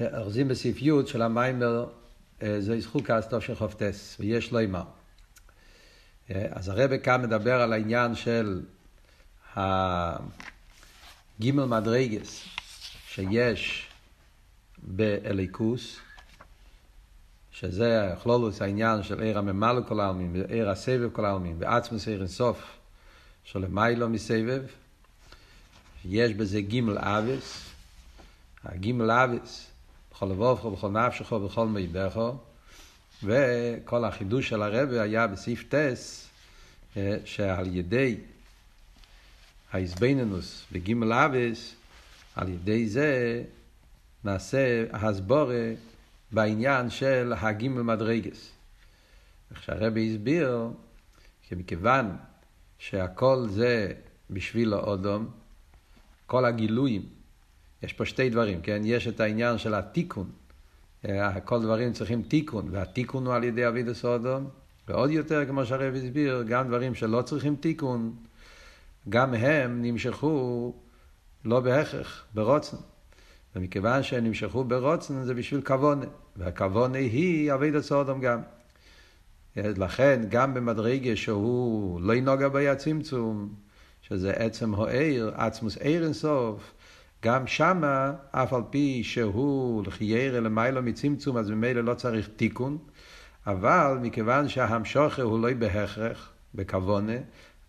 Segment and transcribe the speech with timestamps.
[0.00, 1.86] אוחזים בסעיף י' של המיימר,
[2.42, 4.84] אה, זה זכוק הסטוף של חופטס, ויש לו אימה.
[6.30, 8.62] אה, אז הרב כאן מדבר על העניין של
[9.56, 12.44] הגימל מדרגס
[13.06, 13.88] שיש
[14.82, 16.00] באליקוס,
[17.50, 22.78] שזה כלולוס העניין של עיר הממלא כל העלמין, ועיר הסבב כל העלמין, ועצמוס עיר אינסוף,
[23.44, 24.62] שלמיילו מסבב,
[26.04, 27.70] יש בזה גימל אביס,
[28.64, 29.67] הגימל אביס,
[30.18, 32.20] בכל לבובך, בכל נפשך, בכל מידך,
[33.22, 36.28] וכל החידוש של הרבי היה בסעיף טס,
[36.96, 38.16] אה, שעל ידי
[39.72, 41.74] האיזבנינוס בגימל אביס,
[42.36, 43.42] על ידי זה
[44.24, 45.72] נעשה הסבורה
[46.32, 48.50] בעניין של הגימל מדרגס.
[49.50, 50.68] איך הסביר,
[51.48, 52.16] כי מכיוון
[52.78, 53.92] שהכל זה
[54.30, 55.30] בשביל האודום,
[56.26, 57.17] כל הגילויים,
[57.82, 58.82] יש פה שתי דברים, כן?
[58.84, 60.30] יש את העניין של התיקון,
[61.08, 64.48] אה, כל דברים צריכים תיקון, והתיקון הוא על ידי אבידו סודום,
[64.88, 68.16] ועוד יותר, כמו שהרב הסביר, גם דברים שלא צריכים תיקון,
[69.08, 70.74] גם הם נמשכו
[71.44, 72.76] לא בהכרח, ברוצן.
[73.56, 76.06] ומכיוון שהם נמשכו ברוצן זה בשביל כוונה,
[76.36, 78.40] והכוונה היא אבידו סודום גם.
[79.56, 83.54] לכן גם במדרגה שהוא לא ינוגע בי הצמצום,
[84.02, 86.74] שזה עצם הוער, עצמוס ער אינסוף,
[87.24, 92.78] גם שמה, אף על פי שהוא לחיירא למיילו מצמצום, אז ממילא לא צריך תיקון,
[93.46, 97.12] אבל מכיוון שההמשכה הוא לא בהכרח, בכוונה,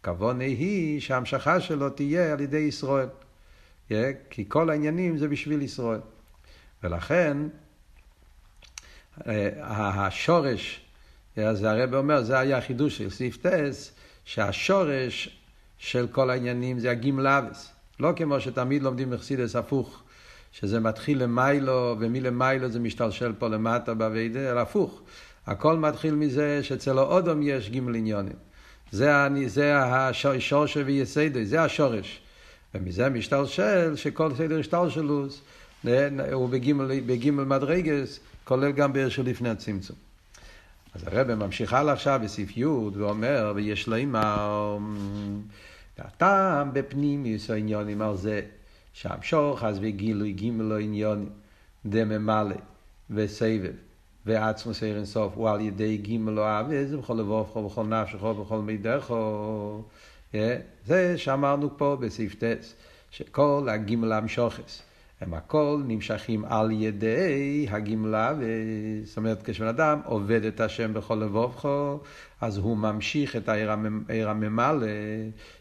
[0.01, 3.07] הכוונה היא שההמשכה שלו תהיה על ידי ישראל.
[4.29, 5.99] כי כל העניינים זה בשביל ישראל.
[6.83, 7.37] ולכן,
[9.27, 9.49] אה,
[10.05, 10.81] השורש,
[11.37, 13.91] אז הרב אומר, זה היה החידוש של סעיף טס,
[14.25, 15.39] שהשורש
[15.77, 17.78] של כל העניינים זה הגימלאבס.
[17.99, 20.03] לא כמו שתמיד לומדים מחסידס הפוך,
[20.51, 25.01] שזה מתחיל למיילו, ומלמיילו זה משתלשל פה למטה באביידה, אלא הפוך.
[25.47, 28.35] הכל מתחיל מזה שאצל האודום יש גימל עניונים.
[28.91, 32.21] זה, זה השורש ויסיידו, זה השורש.
[32.75, 35.41] ומזה משתלשל שכל סדר השתלשלוס
[36.33, 39.95] הוא בגימל, בגימל מדרגס, כולל גם באר של לפני הצמצום.
[40.95, 43.95] אז הרב ממשיך הלאה עכשיו בסעיף י' ואומר, ויש לו
[45.99, 48.41] אימר, הטעם בפנימיוס העניונים על זה,
[48.93, 51.29] שהמשוך אז וגילוי גימל העניונים,
[51.85, 52.55] דממלא
[53.09, 53.73] וסבב.
[54.25, 59.13] ועצמוס עיר אינסוף הוא על ידי גימל או אביז, בכל לבובך, בכל נפשך, בכל מידך,
[60.85, 62.75] זה שאמרנו פה בסעיף טס,
[63.11, 64.81] שכל הגימל המשוכס,
[65.21, 68.33] הם הכל נמשכים על ידי הגמלה,
[69.03, 71.99] זאת אומרת כשבן אדם עובד את השם בכל לבובכו,
[72.41, 74.87] אז הוא ממשיך את העיר הממלא,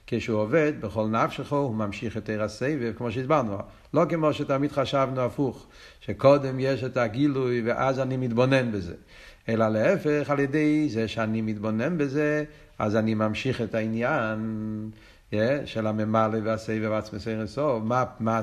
[0.07, 3.57] כשהוא עובד בכל נפשכו, הוא ממשיך את עיר הסבב, כמו שהסברנו,
[3.95, 5.67] לא כמו שתמיד חשבנו הפוך,
[6.01, 8.95] שקודם יש את הגילוי ואז אני מתבונן בזה,
[9.49, 12.45] אלא להפך, על ידי זה שאני מתבונן בזה,
[12.79, 14.39] אז אני ממשיך את העניין.
[15.65, 18.43] של הממלא והסבב עצמי סיירן סוף, מה, מה,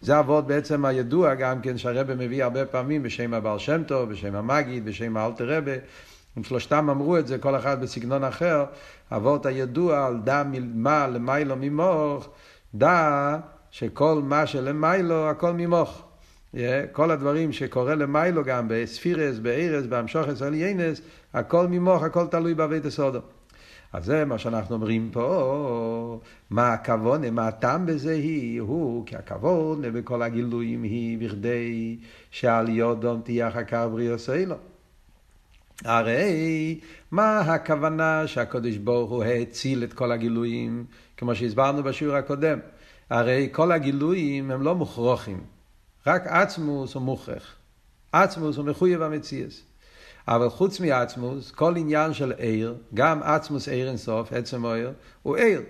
[0.00, 4.34] זה אבות בעצם הידוע גם כן שהרבא מביא הרבה פעמים בשם הבעל שם טוב, בשם
[4.34, 5.72] המגיד, בשם האלתר רבה,
[6.36, 8.64] הם שלושתם אמרו את זה, כל אחד בסגנון אחר,
[9.12, 10.42] אבות הידוע על דע
[10.74, 12.28] מה למיילו ממוך,
[12.74, 13.38] דע
[13.70, 16.02] שכל מה שלמיילו הכל ממוך.
[16.54, 16.58] Yeah,
[16.92, 21.00] כל הדברים שקורה למיילו גם בספירס, בארז, בהמשוכס, עליינס,
[21.34, 23.20] הכל ממוך, הכל תלוי בבית הסודו.
[23.92, 26.20] אז זה מה שאנחנו אומרים פה,
[26.50, 31.98] מה הכוונה, מה הטעם בזה היא, הוא, כי הכוונה בכל הגילויים היא בכדי
[32.30, 34.56] שעל יודום תהיה אחר כך בריאוס אילו.
[35.84, 36.80] הרי
[37.10, 40.84] מה הכוונה שהקדוש ברוך הוא האציל את כל הגילויים,
[41.16, 42.58] כמו שהסברנו בשיעור הקודם.
[43.10, 45.40] הרי כל הגילויים הם לא מוכרחים,
[46.06, 47.56] רק עצמוס הוא מוכרח.
[48.12, 49.62] עצמוס הוא מחויב המציאס.
[50.30, 54.92] אבל חוץ מעצמוס, כל עניין של עיר, גם עצמוס עיר אינסוף, עצם עיר,
[55.22, 55.62] הוא עיר.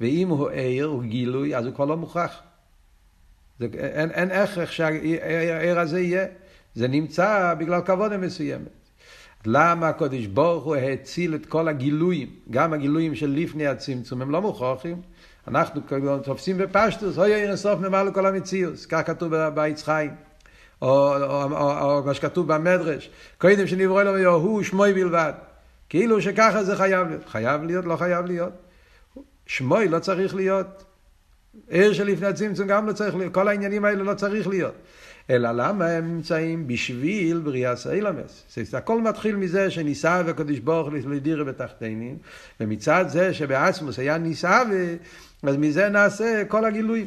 [0.00, 2.42] ואם הוא עיר, הוא גילוי, אז הוא כבר לא מוכרח.
[3.58, 6.26] זה, אין, אין הכרח שהעיר הזה יהיה.
[6.74, 8.68] זה נמצא בגלל כבוד מסוימת.
[9.46, 14.42] למה הקדוש ברוך הוא האציל את כל הגילויים, גם הגילויים של לפני הצמצום, הם לא
[14.42, 15.02] מוכרחים.
[15.48, 15.80] אנחנו
[16.22, 20.27] תופסים בפשטוס, אוי עיר אינסוף ממלא כל המציאוס, כך כתוב בעץ חיים.
[20.82, 25.32] או, או, או, או מה שכתוב במדרש, קודם שנברוא אלוהים הוא שמוי בלבד.
[25.88, 27.28] כאילו שככה זה חייב להיות.
[27.28, 28.52] חייב להיות, לא חייב להיות.
[29.46, 30.84] שמוי לא צריך להיות.
[31.68, 33.34] עיר שלפני הצמצום גם לא צריך להיות.
[33.34, 34.74] כל העניינים האלה לא צריך להיות.
[35.30, 38.58] אלא למה הם נמצאים בשביל בריאת סאילמס.
[38.72, 42.16] הכל מתחיל מזה שניסה וקדוש ברוך לדירה בתחתינים,
[42.60, 44.62] ומצד זה שבעצמוס היה ניסה,
[45.42, 47.06] אז מזה נעשה כל הגילויים.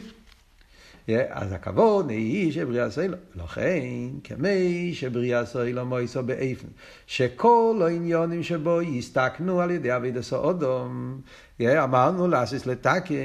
[1.30, 3.18] אז הכבוד היא שבריאה סוילו.
[3.36, 3.81] לכן,
[4.24, 6.68] כמי שבריאה סוילו מויסו באיפן,
[7.07, 11.21] שכל העניונים שבו יסתכנו על ידי אבי דסו אודום,
[11.69, 13.15] אמרנו לאסיס לתקן,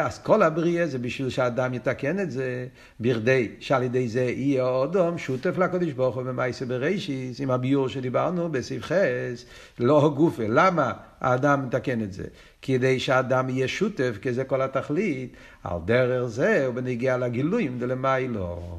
[0.00, 2.66] אז כל הבריאה זה בשביל שהאדם יתקן את זה,
[3.00, 8.48] בכדי שעל ידי זה יהיה אודום שותף לקדוש ברוך הוא במאיסה בראשיס, עם הביור שדיברנו
[8.48, 9.44] בסעיף חס,
[9.78, 10.42] לא גופה.
[10.48, 12.24] למה האדם מתקן את זה?
[12.62, 15.32] כדי שהאדם יהיה שותף, כי זה כל התכלית,
[15.64, 18.78] על דרך זה הוא בנגיע לגילויים דלמיילו.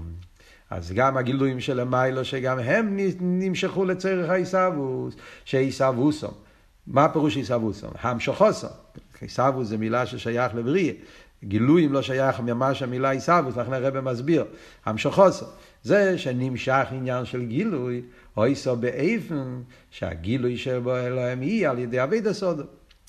[0.69, 5.15] אז גם הגילויים של המיילו, שגם הם נמשכו לצריך העיסאוווס,
[5.45, 6.48] שעיסאווסום.
[6.87, 7.91] מה הפירוש עיסאווסום?
[8.01, 8.69] המשוכוסום.
[9.21, 10.93] עיסאוווס זה מילה ששייך לבריאה.
[11.43, 14.45] גילויים לא שייך ממש המילה עיסאוווס, לכן הרב מסביר.
[14.85, 15.49] המשוכוסום.
[15.83, 18.01] זה שנמשך עניין של גילוי,
[18.37, 19.61] או איסו באיפן,
[19.91, 22.63] שהגילוי שבו אלוהים היא על ידי אבי דסודו.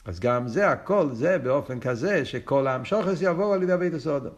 [0.04, 4.30] אז גם זה הכל, זה באופן כזה שכל המשוכס יבוא על ידי אבי דסודו.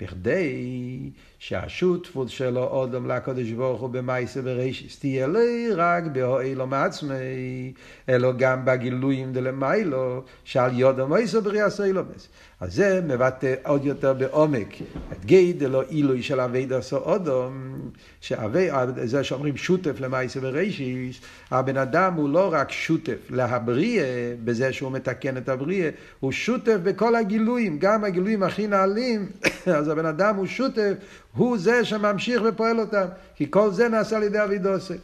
[0.00, 7.72] בכדי שהשותפות שלו אודם לקדוש ברוך הוא במייסה בראשיס תהיה לי רק באוהלו מעצמי,
[8.08, 12.28] אלא גם בגילויים דלמיילו, שעל יודו מייסה בריאס אילומס.
[12.60, 14.74] אז זה מבטא עוד יותר בעומק
[15.12, 17.78] את גי דלו עילוי של אבי דסו אודום,
[18.20, 18.68] שאבי,
[19.04, 21.20] זה שאומרים שותף למייסה בראשיס,
[21.50, 24.02] הבן אדם הוא לא רק שותף להבריא
[24.44, 25.90] בזה שהוא מתקן את הבריא,
[26.20, 29.28] הוא שותף בכל הגילויים, גם הגילויים הכי נעלים,
[29.78, 30.92] אז הבן אדם הוא שותף,
[31.34, 33.06] הוא זה שממשיך ופועל אותם,
[33.36, 34.94] כי כל זה נעשה על ידי אבידוסי.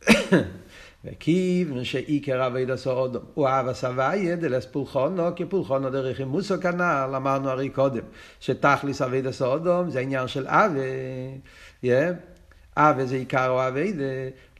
[1.04, 7.48] וכיוון שעיקר אבי דסו אודום הוא אהב הסבייה דלס פולחונו כפולחונו דרך אימוסו כנ"ל אמרנו
[7.48, 8.02] הרי קודם
[8.40, 10.80] שתכליס אבי דסו אודום זה עניין של אבי
[12.76, 13.92] אבי זה עיקר או אבי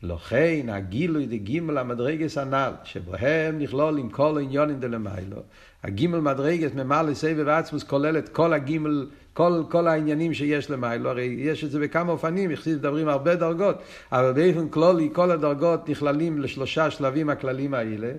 [0.03, 5.43] לכן הגילוי דגימל המדרגס הנ"ל שבהם נכלול עם כל העניונים דלמיילו.
[5.83, 11.37] הגימל מדרגס ממלא סבב עצמוס כולל את כל הגימל, כל, כל העניינים שיש למיילו, הרי
[11.39, 13.77] יש את זה בכמה אופנים, יחסית מדברים הרבה דרגות,
[14.13, 18.13] אבל באופן כלולי כל הדרגות נכללים לשלושה שלבים הכללים האלה.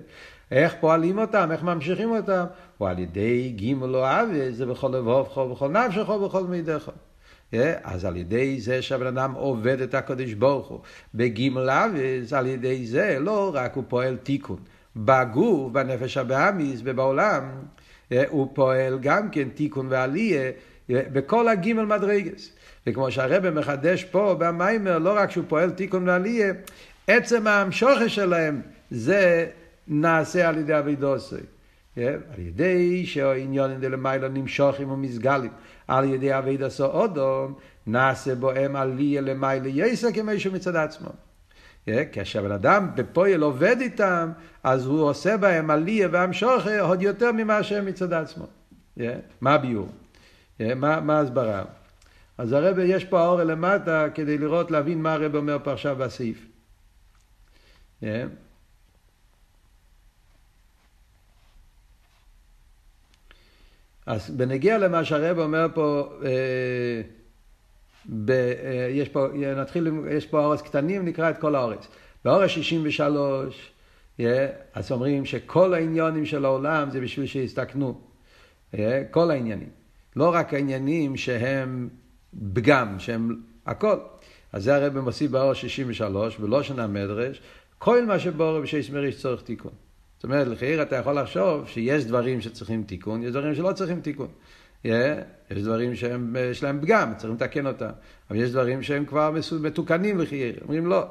[0.50, 2.44] איך פועלים אותם, איך ממשיכים אותם?
[2.78, 6.90] הוא על ידי גימל או אבי, זה בכל לבובך, בכל נפשך, בכל מידך.
[7.82, 10.80] אז על ידי זה שהבן אדם עובד את הקדוש ברוך הוא
[11.14, 14.58] בגימל אבי, על ידי זה לא רק הוא פועל תיקון.
[14.96, 17.50] בגוף, בנפש הבאמיס ובעולם,
[18.28, 20.50] הוא פועל גם כן תיקון ועלייה
[20.88, 22.50] בכל הגימל מדרגס.
[22.86, 26.52] וכמו שהרבא מחדש פה במיימר, לא רק שהוא פועל תיקון ועלייה,
[27.06, 28.60] עצם ההמשוכה שלהם
[28.90, 29.46] זה
[29.88, 31.36] נעשה על ידי אבידוסי.
[31.98, 35.50] אה, על ידי שהעניונים דלמיילו נמשכים ומסגלים,
[35.88, 37.54] על ידי אבידוסו אודום,
[37.86, 41.08] נעשה בוהם עלייה למיילו יסר כמו שהוא מצד עצמו.
[42.12, 44.30] כאשר בן אדם בפועל עובד איתם,
[44.62, 48.46] אז הוא עושה בהם עלייה והמשוכה עוד יותר ממה שהם מצד עצמו.
[49.40, 49.88] מה הביאור?
[50.76, 51.64] מה ההסברה?
[52.38, 56.46] אז הרב, יש פה האור למטה כדי לראות, להבין מה הרב אומר פה עכשיו בסעיף.
[64.06, 67.02] אז בנגיע למה שהרב אומר פה, אה,
[68.06, 69.26] ב, אה, יש פה,
[69.56, 71.88] נתחיל, יש פה אורס קטנים, נקרא את כל האורס.
[72.24, 73.72] באורס 63,
[74.20, 74.22] yeah,
[74.74, 78.00] אז אומרים שכל העניונים של העולם זה בשביל שיסתכנו.
[79.10, 79.83] כל העניינים.
[80.16, 81.88] לא רק העניינים שהם
[82.54, 83.96] פגם, שהם הכל.
[84.52, 87.40] אז זה הרב מוסיף באורס 63, בלושן המדרש,
[87.78, 89.72] כל מה שבורא בשיש מריש צורך תיקון.
[90.16, 94.28] זאת אומרת, לחייר אתה יכול לחשוב שיש דברים שצריכים תיקון, יש דברים שלא צריכים תיקון.
[94.84, 97.90] יש דברים שיש להם פגם, צריכים לתקן אותם.
[98.30, 100.54] אבל יש דברים שהם כבר מתוקנים לחייר.
[100.62, 101.06] אומרים לא.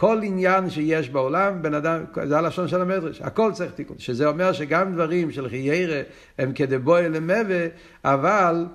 [0.00, 3.98] כל עניין שיש בעולם, בן אדם, זה הלשון של המדרש, הכל צריך תיקון.
[3.98, 6.02] שזה אומר שגם דברים של חיירה
[6.38, 7.66] הם כדבוי למבה,
[8.04, 8.66] אבל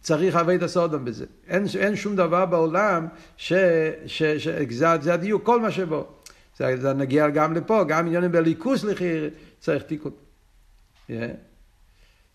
[0.00, 1.26] צריך אבי הסודום בזה.
[1.48, 3.52] אין, אין שום דבר בעולם ש,
[4.06, 4.48] ש, ש, ש,
[5.00, 6.06] זה הדיוק, כל מה שבו.
[6.56, 9.28] זה, זה נגיע גם לפה, גם עניינים בליכוס לחיירה,
[9.60, 10.12] צריך תיקון.
[11.10, 11.12] Yeah.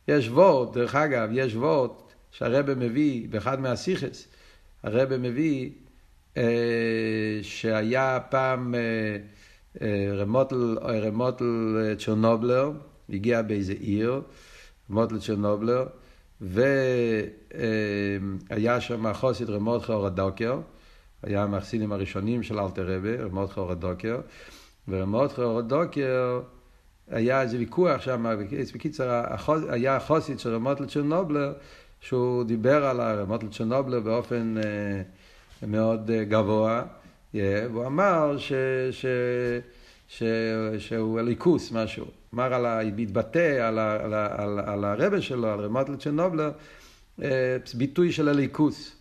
[0.07, 1.91] יש וורט, דרך אגב, יש וורט
[2.31, 4.27] שהרבא מביא באחד מהסיכס,
[4.83, 5.69] הרבא מביא
[7.41, 8.79] שהיה פעם אה,
[9.81, 12.71] אה, רמוטל, רמוטל צ'רנובלר,
[13.09, 14.21] הגיע באיזה עיר,
[14.91, 15.85] רמוטל צ'רנובלר,
[16.41, 17.21] והיה
[18.81, 20.59] שם חוסית רמוטל אורדוקר,
[21.23, 24.21] היה המחסינים הראשונים של אלתר רבה, רמוטל אורדוקר,
[24.87, 26.41] ורמוטל אורדוקר
[27.07, 28.25] היה איזה ויכוח שם,
[28.73, 29.23] בקיצר,
[29.69, 31.53] היה חוסית של רמוטל צ'רנובלר,
[32.01, 35.01] שהוא דיבר על הרמוטל צ'רנובלר באופן אה,
[35.67, 36.83] מאוד אה, גבוה,
[37.33, 38.53] והוא אמר ש,
[38.91, 39.05] ש,
[40.07, 40.23] ש,
[40.77, 42.05] שהוא אליקוס משהו.
[42.33, 42.79] אמר על ה...
[42.79, 46.51] התבטא על, על, על, על הרבה שלו, על רמות לצ'נובלר,
[47.73, 48.95] ביטוי של הליכוס.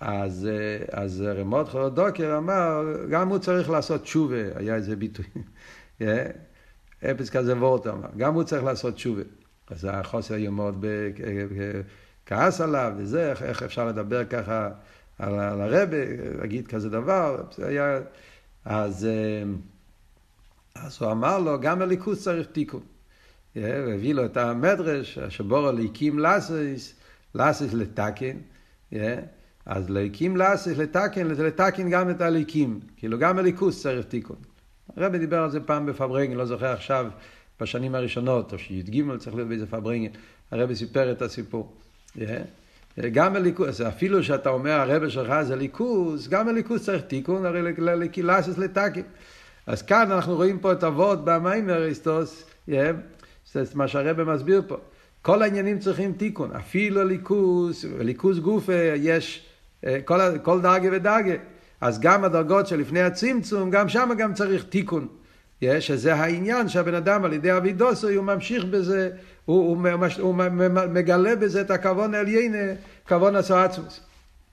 [0.00, 0.48] אז,
[0.92, 5.26] אז רמות חולודוקר אמר, גם הוא צריך לעשות תשובה, היה איזה ביטוי.
[7.10, 9.22] אפס כזה וורט אמר, גם הוא צריך לעשות תשובה.
[9.70, 10.84] אז החוסר היה מאוד
[12.26, 14.68] כעס עליו, וזה, איך, איך אפשר לדבר ככה
[15.18, 15.96] על, על הרבה,
[16.38, 18.00] להגיד כזה דבר, זה היה...
[18.64, 19.08] אז,
[20.74, 22.80] אז הוא אמר לו, גם הליכוס צריך תיקון.
[23.54, 23.64] הוא
[23.94, 26.94] הביא לו את המדרש, שבורו להקים לאסיס,
[27.34, 28.36] לאסיס לתקן.
[29.66, 32.80] אז להקים לאסיס לתקן, לתקן גם את הליקים.
[32.96, 34.36] כאילו גם הליכוס צריך תיקון.
[34.96, 37.06] הרבי דיבר על זה פעם בפברנגן, לא זוכר עכשיו,
[37.60, 40.12] בשנים הראשונות, או שי"ג צריך להיות באיזה פברנגן.
[40.50, 41.76] הרבי סיפר את הסיפור.
[43.12, 48.58] גם הליכוס, אפילו שאתה אומר הרבה שלך זה ליכוס, גם הליכוס צריך תיקון, הרי לקילסס
[48.58, 49.00] לתקן.
[49.66, 54.76] אז כאן אנחנו רואים פה את אבות במיימר היסטוס, זה מה שהרבא מסביר פה.
[55.22, 59.46] כל העניינים צריכים תיקון, אפילו ליכוס, ליכוס גופה יש
[59.86, 61.34] אה, כל, כל דרגה ודרגה.
[61.80, 65.08] אז גם הדרגות שלפני הצמצום, גם שם גם צריך תיקון.
[65.62, 69.10] שזה העניין שהבן אדם על ידי אבידוסו הוא ממשיך בזה,
[69.44, 70.34] הוא, הוא, ממש, הוא
[70.88, 72.72] מגלה בזה את הכוון העליינה,
[73.08, 74.00] כוון הסועצמוס.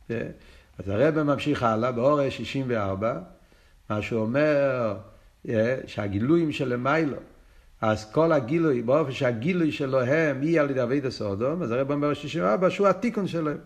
[0.10, 3.20] אז הרב ממשיך הלאה, באורש 64,
[3.90, 4.96] מה שהוא אומר,
[5.86, 7.18] שהגילויים של למיילו,
[7.82, 12.70] אז כל הגילוי, באופן שהגילוי שלהם היא על ידי אבי דסודום, אז הרב אומר ב-64
[12.70, 13.58] שהוא התיקון שלהם.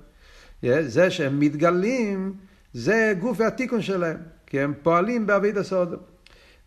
[0.82, 2.34] זה שהם מתגלים,
[2.74, 6.00] זה גוף התיקון שלהם, כי הם פועלים באבי דסודום.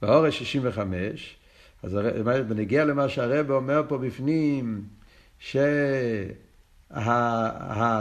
[0.02, 1.36] באורש 65,
[1.82, 1.98] אז
[2.48, 4.82] בנגיע למה שהרב אומר פה בפנים,
[5.38, 6.34] שעל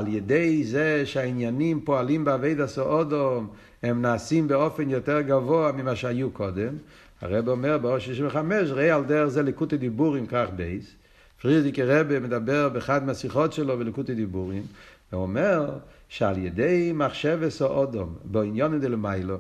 [0.08, 3.48] ידי זה שהעניינים פועלים באבידע סעודום,
[3.84, 6.74] הם נעשים באופן יותר גבוה ממה שהיו קודם.
[7.22, 10.96] הרב אומר באורש 65, ראה על דרך זה ליקוטי דיבורים כך בייס.
[11.42, 14.64] פרידיק רב מדבר באחד מהשיחות שלו בליקוטי דיבורים,
[15.12, 15.70] ואומר
[16.10, 19.38] שעל ידי מחשב סעודום, בעניון דלמיילו,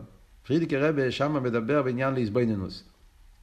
[0.47, 2.83] פרידיק רב שם מדבר בעניין להזבנינוס.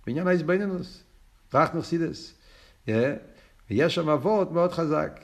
[0.06, 1.02] בעניין ההזבנינוס,
[1.48, 2.34] טראכט סידס.
[3.70, 5.20] ויש שם אבות מאוד חזק.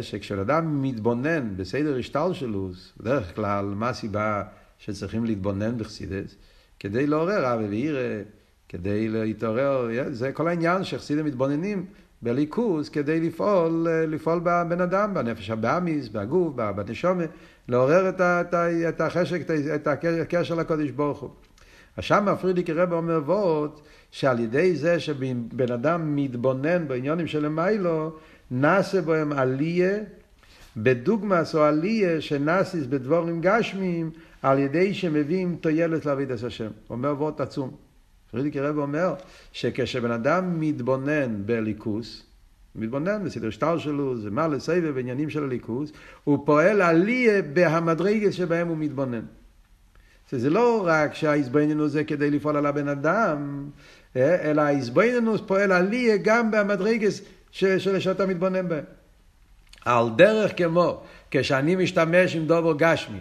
[0.00, 4.42] שכשבן אדם מתבונן בסדר השטל שלו, בדרך כלל, מה הסיבה
[4.78, 6.34] שצריכים להתבונן בחסידס?
[6.78, 8.22] כדי לעורר אבי וירא,
[8.68, 11.86] כדי להתעורר, זה כל העניין שחסידים מתבוננים
[12.22, 17.28] בליכוז כדי לפעול, לפעול בבן אדם, בנפש הבאמיס, בגוף, בנשומת,
[17.68, 18.54] לעורר את, את,
[18.88, 19.40] את החשק,
[19.74, 21.30] את הקשר לקודש ברוך הוא.
[21.96, 28.12] אז שם פרידיק רב אומר וורט, שעל ידי זה שבן אדם מתבונן בעניונים של המיילו,
[28.50, 29.98] נעשה בהם עליה,
[30.76, 34.10] בדוגמס או עליה שנאסיס בדבורים גשמיים,
[34.42, 36.68] על ידי שמביאים תועלת לעבידת השם.
[36.90, 37.89] אומר וורט עצום.
[38.30, 39.14] פרידיק רב אומר
[39.52, 42.22] שכשבן אדם מתבונן בליכוס,
[42.74, 45.92] מתבונן בסדר שטר שלו, זה מה לסבב בעניינים של הליכוס,
[46.24, 49.24] הוא פועל עליה בהמדרגת שבהם הוא מתבונן.
[50.32, 53.68] זה לא רק שהאיזבנינוס זה כדי לפעול על הבן אדם,
[54.16, 58.84] אה, אלא האיזבנינוס פועל עליה גם במדרגס שאתה מתבונן בהם.
[59.84, 63.18] על דרך כמו כשאני משתמש עם דובר גשמי,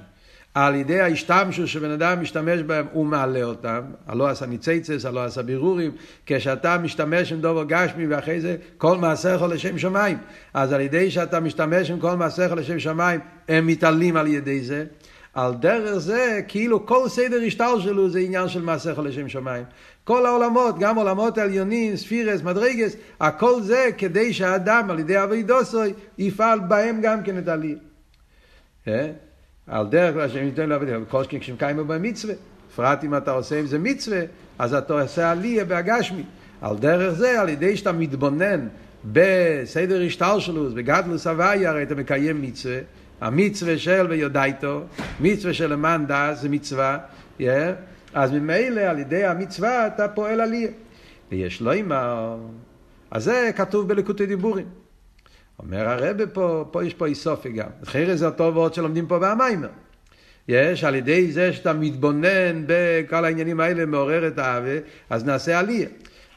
[0.54, 5.44] על ידי ההשתמשו שבן אדם משתמש בהם, הוא מעלה אותם, הלא עשה ניציצס, הלא עשה
[5.44, 5.92] בירורים,
[6.26, 10.18] כשאתה משתמש עם דובר גשמי ואחרי זה כל מעשיך לשם שמיים.
[10.54, 14.86] אז על ידי שאתה משתמש עם כל מעשיך לשם שמיים, הם מתעלים על ידי זה.
[15.34, 19.64] על דרך זה, כאילו כל סדר השטר שלו זה עניין של מעשיך לשם שמיים.
[20.04, 25.94] כל העולמות, גם עולמות העליונים, ספירס, מדרגס, הכל זה כדי שהאדם על ידי אבי דוסוי
[26.18, 27.78] יפעל בהם גם כן את הליל.
[29.70, 32.34] על דרך כלל שהם ייתן לעבוד, כל שכן כשהם קיימו במצווה,
[32.72, 34.22] בפרט אם אתה עושה עם זה מצווה,
[34.60, 36.24] אז אתה עושה עלייה בהגשמי.
[36.62, 38.68] על דרך זה, על ידי שאתה מתבונן
[39.06, 42.78] בסדר השטלשלוס, בגדלוס הוויה, הרי אתה מקיים מצווה,
[43.22, 44.82] המצווה של ויודעיתו,
[45.20, 46.98] מצווה של למען דס זה מצווה,
[47.40, 47.44] yeah,
[48.14, 50.70] אז ממילא על ידי המצווה אתה פועל עלייה.
[51.32, 52.38] ויש לו אימר,
[53.12, 54.66] אז זה כתוב בלקוטי דיבורים.
[55.60, 57.70] אומר הרבה פה, פה יש פה איסופי גם.
[57.84, 59.70] אחרי זה אותו ועוד שלומדים פה במיימר.
[60.48, 64.78] יש, על ידי זה שאתה מתבונן בכל העניינים האלה, מעורר את האווה,
[65.10, 65.90] אז נעשה עלייה.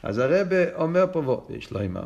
[0.03, 2.03] אז הרבה אומר פה ועוד, יש לו אימר.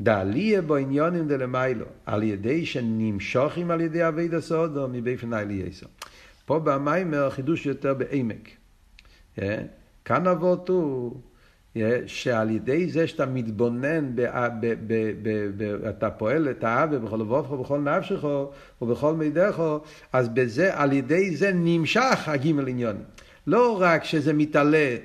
[0.00, 5.86] דעלייה בו עניונים דלמיילו, על ידי שנמשוכים על ידי אבי דסודו מבפן העלייסו.
[6.46, 8.48] פה במיימר חידוש יותר בעמק.
[10.04, 11.20] כאן אבות הוא
[12.06, 14.14] שעל ידי זה שאתה מתבונן,
[15.88, 18.24] אתה פועל את האווה בכל לבובך ובכל נפשך
[18.82, 19.62] ובכל מידך,
[20.12, 22.96] אז בזה, על ידי זה נמשך הגימל עניון.
[23.46, 24.96] לא רק שזה מתעלה,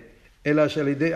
[0.45, 1.11] אלא שעל ידי,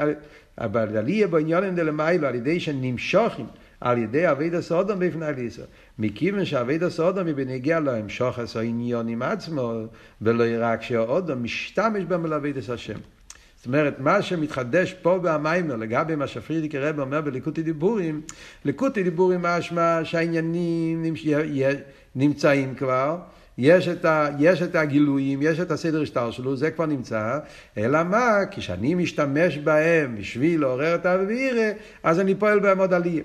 [0.57, 3.45] אבל עלייה בעניונים דלמיילו, על ידי שנמשכים
[3.81, 5.61] על ידי אבי דסודום בפני אליסו.
[5.99, 9.73] מכיוון שאבי דסודום בנגיע להמשוך עשו עניון עם עצמו,
[10.21, 12.99] ולא רק שהאודום משתמש במלאבי דס השם.
[13.57, 18.21] זאת אומרת, מה שמתחדש פה במיימר, לגבי מה שפרידיקי רב אומר בליקוטי דיבורים,
[18.65, 21.05] ליקוטי דיבורים משמע שהעניינים
[22.15, 23.17] נמצאים כבר,
[23.57, 27.39] יש את, ה, יש את הגילויים, יש את הסדר השטר שלו, זה כבר נמצא,
[27.77, 31.71] אלא מה, כשאני משתמש בהם בשביל לעורר את האווירה,
[32.03, 33.23] אז אני פועל בהם עוד עלייה.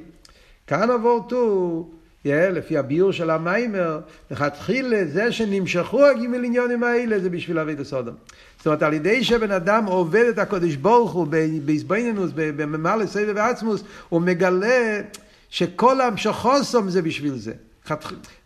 [0.67, 1.91] כאן עבור טור,
[2.25, 4.01] לפי הביור של המיימר,
[4.31, 8.13] לכתחילה זה שנמשכו הגימל עניונים האלה זה בשביל את הסודם.
[8.59, 11.27] זאת אומרת, על ידי שבן אדם עובד את הקודש ברוך הוא
[11.65, 15.01] באיזבנינוס, בממלא סבב ועצמוס, הוא מגלה
[15.51, 17.53] שכל המשכוסום זה בשביל זה.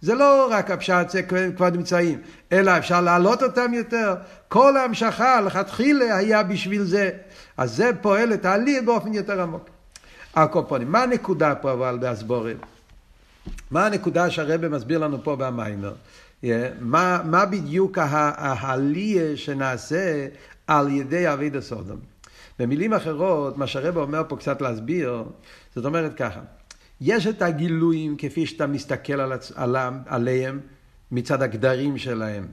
[0.00, 1.22] זה לא רק הפשט זה
[1.56, 2.18] כבר נמצאים,
[2.52, 4.14] אלא אפשר להעלות אותם יותר.
[4.48, 7.10] כל ההמשכה לכתחילה היה בשביל זה.
[7.56, 9.68] אז זה פועל את העלייה באופן יותר עמוק.
[10.34, 10.92] הקופונים.
[10.92, 12.56] מה הנקודה פה אבל בהסבורת?
[13.70, 15.94] מה הנקודה שהרבא מסביר לנו פה במיימר?
[16.42, 16.46] Yeah,
[16.80, 20.26] מה, מה בדיוק העלייה שנעשה
[20.66, 21.98] על ידי אביד הסודום?
[22.58, 25.24] במילים אחרות, מה שהרבא אומר פה קצת להסביר,
[25.74, 26.40] זאת אומרת ככה,
[27.00, 30.60] יש את הגילויים כפי שאתה מסתכל על, על, עליהם
[31.12, 32.46] מצד הגדרים שלהם.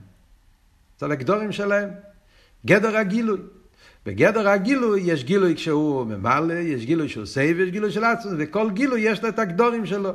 [0.96, 1.90] מצד הגדרים שלהם.
[2.66, 3.40] גדר הגילוי.
[4.06, 8.72] בגדר הגילוי יש גילוי כשהוא ממלא, יש גילוי שהוא סובב, יש גילוי של עצמו, וכל
[8.72, 10.12] גילוי יש לו את הגדרים שלו.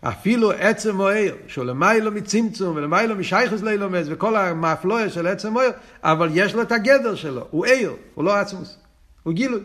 [0.00, 5.70] אפילו עצם המאור, שהוא למעלה מצמצום ולמעלה משייכות לעולמות, וכל ההפלאה של עצם המאור,
[6.02, 8.76] אבל יש לו את הגדר שלו, הוא אור, הוא לא עצמות,
[9.22, 9.60] הוא גילוי.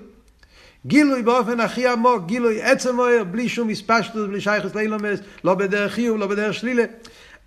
[0.85, 5.93] גילוי באופן הכי עמוק, גילוי עצם המאור, בלי שום התפשטות, בלי שייכות לעולמות, לא בדרך
[5.93, 6.83] חיוב, לא בדרך שלילה,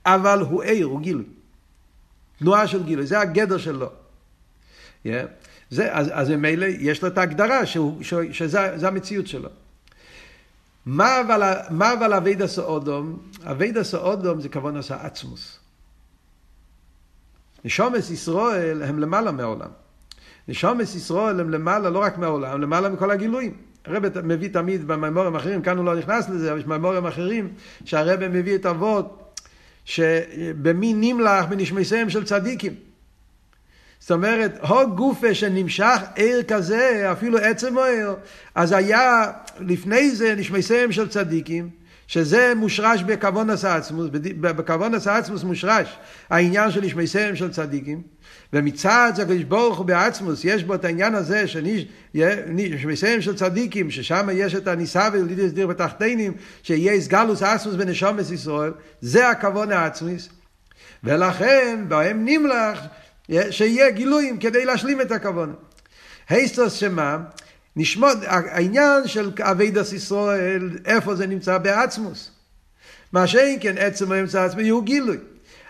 [0.07, 1.25] אבל הוא עיר, הוא גילוי.
[2.39, 3.91] תנועה של גילוי, זה הגדר שלו.
[5.07, 5.09] Yeah.
[5.71, 9.49] זה, אז, ממילא יש לו את ההגדרה שהוא, שזה המציאות שלו.
[10.89, 13.19] מה אבל, אבידע סאודום?
[13.45, 15.59] אבידע סאודום זה כבון עשה עצמוס.
[17.65, 19.69] נשומס ישראל הם למעלה מהעולם.
[20.49, 23.57] נשומס ישראל הם למעלה לא רק מהעולם, למעלה מכל הגילויים.
[23.85, 27.53] הרב מביא תמיד במימורים אחרים, כאן הוא לא נכנס לזה, אבל יש מימורים אחרים
[27.85, 29.41] שהרב מביא את אבות
[29.85, 32.75] שבמי נמלח בנשמסיהם של צדיקים.
[34.09, 38.15] זאת אומרת, הו גופה שנמשך עיר כזה, אפילו עצם העיר,
[38.55, 39.25] אז היה
[39.61, 41.69] לפני זה נשמסיהם של צדיקים,
[42.07, 44.09] שזה מושרש בכוון עצמוס,
[44.41, 45.99] בכוון עצמוס מושרש
[46.31, 48.03] העניין של נשמסיהם של צדיקים,
[48.53, 51.45] ומצד זה הקדוש ברוך הוא בעצמוס, יש בו את העניין הזה
[52.15, 58.73] שנשמסיהם של צדיקים, ששם יש את הניסה ולידיס דיר בתחתינים, שיהיה הסגלוס עצמוס בנשומס ישראל,
[59.01, 60.29] זה הכוון העצמיס,
[61.05, 62.79] ולכן בהם נמלח
[63.51, 65.53] שיהיה גילויים כדי להשלים את הכוונה.
[66.29, 67.19] היסטוס שמה?
[67.77, 71.59] נשמוד, העניין של אבידס ישראל, איפה זה נמצא?
[71.59, 72.31] בעצמוס.
[73.13, 75.17] מה שאין כן עצם האמצע עצמי הוא גילוי.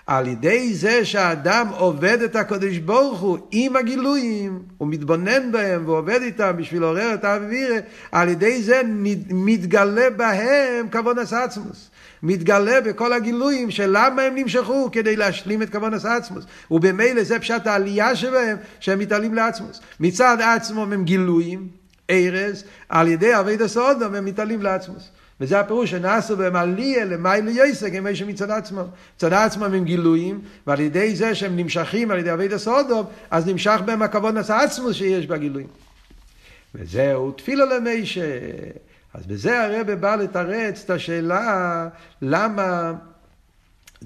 [0.06, 6.22] על ידי זה שהאדם עובד את הקודש ברוך הוא עם הגילויים, הוא מתבונן בהם ועובד
[6.22, 7.78] איתם בשביל לעורר את האווירה,
[8.12, 8.80] על ידי זה
[9.30, 11.87] מתגלה בהם כבוד עצמוס.
[12.22, 16.44] מתגלה בכל הגילויים של למה הם נמשכו כדי להשלים את כוון עצמוס.
[16.70, 19.80] ובמילא זה פשט העלייה שלהם שהם מתעלים לעצמוס.
[20.00, 21.68] מצד עצמם הם גילויים,
[22.10, 25.08] ארז, על ידי אבי סודום הם מתעלים לעצמוס.
[25.40, 28.84] וזה הפירוש שנעשו בהם עליה למיילה יסק, הם איזה מצד עצמם.
[29.16, 33.80] מצד עצמם הם גילויים, ועל ידי זה שהם נמשכים על ידי אבי סודום, אז נמשך
[33.84, 35.68] בהם הכבוד עצמוס שיש בגילויים.
[36.74, 38.20] וזהו תפילה למיישה.
[39.18, 41.88] אז בזה הרבה בא לתרץ את השאלה
[42.22, 42.92] למה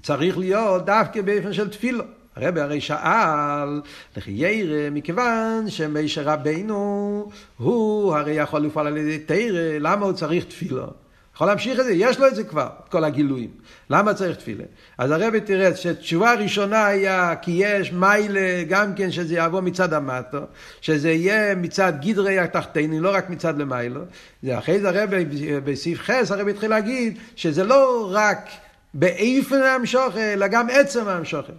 [0.03, 2.05] צריך להיות דווקא באופן של תפילו.
[2.37, 3.81] הרב הרי שאל,
[4.16, 10.44] לכי ירא, מכיוון שמשה רבינו, הוא הרי יכול לפעול על ידי תרא, למה הוא צריך
[10.44, 10.87] תפילו?
[11.35, 13.51] יכול להמשיך את זה, יש לו את זה כבר, את כל הגילויים.
[13.90, 14.64] למה צריך תפילה?
[14.99, 20.38] אז הרבי תראה שתשובה ראשונה היה כי יש מיילה גם כן שזה יבוא מצד המטו,
[20.81, 24.01] שזה יהיה מצד גדרי התחתינו, לא רק מצד למיילו.
[24.51, 25.25] אחרי זה הרבי
[25.64, 28.49] בסעיף חס, הרבי התחיל להגיד שזה לא רק
[28.95, 31.53] באיפן המשוכר, אלא גם עצם המשוכר.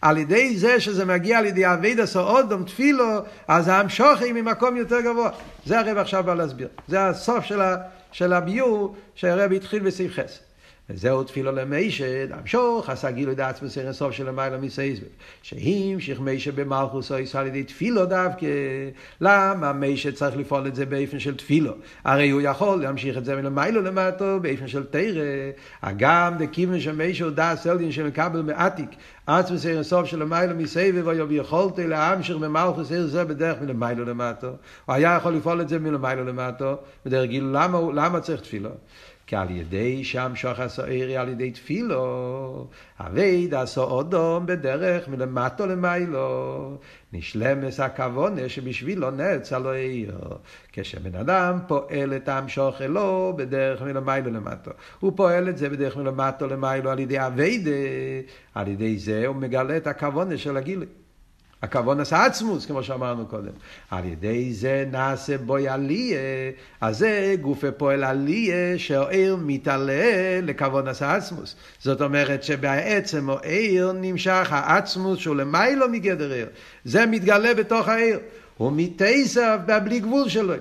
[0.00, 5.30] על ידי זה שזה מגיע על ידי אבידע סעודום תפילו, אז המשוכר ממקום יותר גבוה.
[5.66, 6.68] זה הרב עכשיו בא להסביר.
[6.88, 7.76] זה הסוף של ה...
[8.12, 10.51] של הביור שהרבי התחיל בסעיף חס.
[10.92, 15.06] וזהו תפילו למישה, למשוך, עשה גילוי דעת מסר הסוף של המיילה מסייסבב.
[15.42, 18.46] שהמשיך מישה במלכוס או ישראל על ידי תפילו דווקא.
[19.20, 21.72] למה מישה צריך לפעול את זה באופן של תפילו?
[22.04, 25.22] הרי הוא יכול להמשיך את זה מלמיילו למטו באופן של תרא.
[25.82, 28.90] הגם דכיוון שמישה הוא דעת סלדין שמקבל מעתיק.
[29.26, 34.48] עצמס עיר הסוף של המיילו מסבב, היו ויכולתי להמשיך במלכוס עיר זה בדרך מלמיילו למטו.
[34.86, 36.76] הוא היה יכול לפעול את זה מלמיילו למטו,
[37.06, 38.70] בדרך גילו, למה, למה צריך תפילו?
[39.26, 42.66] כי על ידי שם שוחס העירי על ידי תפילו,
[43.00, 46.78] אבייד עשו אודום בדרך מלמטו למיילו.
[47.12, 50.18] נשלמס הכוונה שבשבילו נץ על העיר.
[50.72, 54.70] כשבן אדם פועל את המשוך אלו בדרך מלמיילו למטו.
[55.00, 57.70] הוא פועל את זה בדרך מלמטו למיילו על ידי אביידה,
[58.54, 60.86] על ידי זה הוא מגלה את הכוונה של הגילוי.
[61.62, 63.52] הכוון עשה עצמוס, כמו שאמרנו קודם.
[63.90, 66.18] על ידי זה נעשה בוי עליה,
[66.80, 71.56] אז זה גופה פועל עליה, שהעיר מתעלה לכוון עשה עצמוס.
[71.78, 76.46] זאת אומרת שבעצם העיר נמשך העצמוס שהוא למיילו מגדר עיר.
[76.84, 78.18] זה מתגלה בתוך העיר.
[78.56, 80.54] הוא מתייסף בבלי גבול שלו.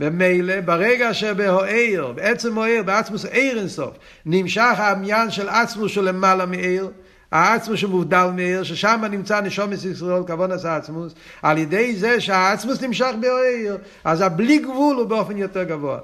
[0.00, 6.90] ומילא ברגע שבהעיר, בעצם העיר, בעצמוס עיר אינסוף, נמשך העניין של עצמוס שהוא למעלה מעיר,
[7.32, 13.10] העצמוס שמובדל מעיר, ששם נמצא נשומת ישראל, כבון עשה עצמוס, על ידי זה שהעצמוס נמשך
[13.20, 15.98] בעיר, אז הבלי גבול הוא באופן יותר גבוה.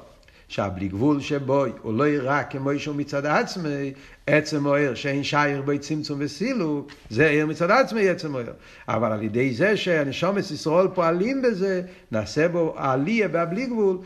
[0.48, 3.92] שהבלי גבול שבו הוא לא יראה כמו שהוא מצד עצמי,
[4.26, 8.52] עצם אוהר שאין שייר בו צמצום וסילוק, זה עיר מצד עצמי עצם אוהר.
[8.88, 11.82] אבל על ידי זה שהנשומת ישראל פועלים בזה,
[12.12, 13.98] נעשה בו עלייה בהבלי גבול,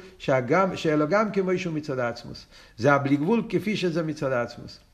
[0.75, 2.47] שאלו גם כמו שהוא מצד עצמוס.
[2.77, 4.88] זה הבלי גבול כפי שזה מצד עצמוס.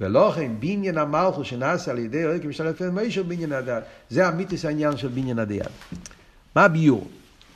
[0.00, 3.82] ולא כן בניין המלכוס שנעשה על ידי אלוהים כמשתלף אל מישהו בניין הדת.
[4.10, 5.70] זה המיתוס העניין של בניין הדיין.
[6.56, 7.08] מה הביור?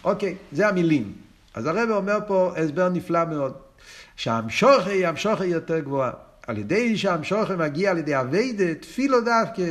[0.05, 1.13] אוקיי, זה המילים.
[1.55, 3.53] אז הרב אומר פה הסבר נפלא מאוד.
[4.17, 6.11] שהמשוכר היא המשוכר יותר גבוהה.
[6.47, 9.65] על ידי שהמשוכר מגיע על ידי אביידה, תפילו דווקא,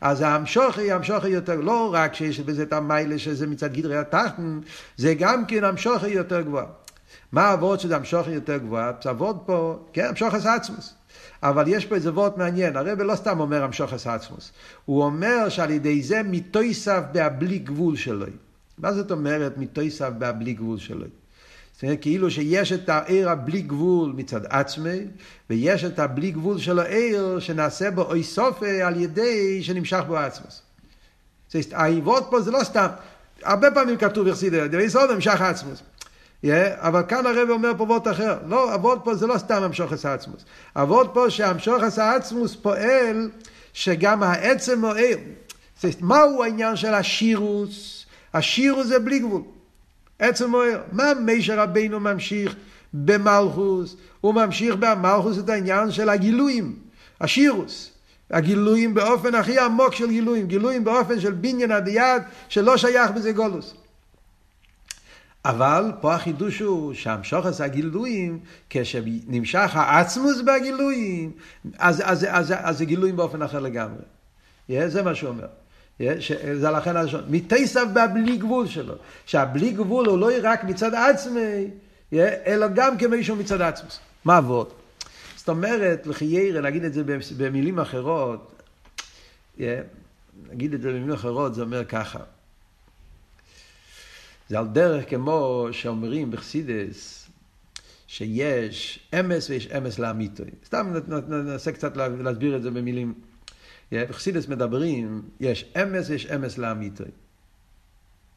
[0.00, 4.60] אז המשוכר היא המשוכר יותר, לא רק שיש בזה את המיילה שזה מצד גדרי התחתן,
[4.96, 6.66] זה גם כן המשוכר יותר גבוהה.
[7.32, 8.92] מה העבוד שזה המשוכר יותר גבוהה?
[9.02, 10.94] זה עבוד פה, כן, המשוכר זה עצמוס.
[11.42, 14.52] אבל יש פה איזה וורט מעניין, הרב לא סתם אומר המשוכס עצמוס,
[14.84, 18.26] הוא אומר שעל ידי זה מתויסף בהבלי גבול שלו.
[18.78, 21.06] מה זאת אומרת מתויסף בהבלי גבול שלו?
[21.74, 24.98] זאת אומרת, כאילו שיש את העיר הבלי גבול מצד עצמי,
[25.50, 30.62] ויש את הבלי גבול של העיר שנעשה בו אוי סופה על ידי שנמשך בו עצמוס.
[31.48, 32.86] זאת אומרת, העיבות פה זה לא סתם,
[33.42, 35.82] הרבה פעמים כתוב יחסידה, דבי סוד נמשך עצמוס.
[36.44, 36.48] Yeah,
[36.78, 38.38] אבל כאן הרב אומר פה וורט אחר.
[38.46, 40.44] לא, אבות פה זה לא סתם המשוך העצמוס.
[40.76, 43.30] אבות פה שהמשוך העצמוס פועל
[43.72, 45.16] שגם העצם מוער.
[46.00, 48.06] מהו העניין של השירוס?
[48.34, 49.42] השירוס זה בלי גבול.
[50.18, 50.80] עצם מוער.
[50.92, 52.54] מה מישר רבינו ממשיך
[52.94, 53.96] במלכוס?
[54.20, 56.76] הוא ממשיך במלכוס את העניין של הגילויים.
[57.20, 57.90] השירוס.
[58.30, 60.46] הגילויים באופן הכי עמוק של גילויים.
[60.46, 63.74] גילויים באופן של בניין הדיד שלא שייך בזה גולוס.
[65.44, 71.32] אבל פה החידוש הוא שהמשוחס הגילויים, כשנמשך העצמוס בגילויים,
[71.78, 74.02] אז, אז, אז, אז זה גילויים באופן אחר לגמרי.
[74.70, 75.46] Yeah, זה מה שהוא אומר.
[76.00, 76.04] Yeah,
[76.54, 77.24] זה לכן הראשון.
[77.28, 78.94] מתייסף בבלי גבול שלו.
[79.26, 81.70] שהבלי גבול הוא לא רק מצד עצמי,
[82.12, 84.00] yeah, אלא גם כמישהו מצד עצמוס.
[84.24, 84.68] מה עבוד?
[85.36, 87.02] זאת אומרת, לחיירה, להגיד את זה
[87.36, 88.62] במילים אחרות,
[89.58, 89.62] yeah,
[90.48, 92.18] להגיד את זה במילים אחרות, זה אומר ככה.
[94.50, 97.30] זה על דרך כמו שאומרים בחסידס,
[98.06, 100.50] שיש אמס ויש אמס לאמיתוי.
[100.64, 100.92] סתם
[101.28, 103.14] ננסה קצת להסביר את זה במילים.
[103.92, 107.06] בחסידס מדברים, יש אמס ויש אמס לאמיתוי.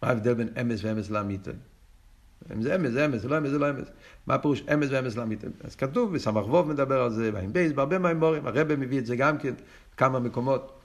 [0.02, 1.54] מה ההבדל בין אמת ואמת לאמיתו?
[2.54, 3.88] אם זה אמת, זה אמת, זה לא אמת, זה לא אמת.
[4.28, 5.50] מה הפירוש אמת ואמת לאמיתו?
[5.64, 9.16] אז כתוב, וסמ"ך ווב מדבר על זה, ועם בייס, בהרבה מאמרים, הרבי מביא את זה
[9.16, 9.54] גם כן,
[9.98, 10.80] כמה מקומות.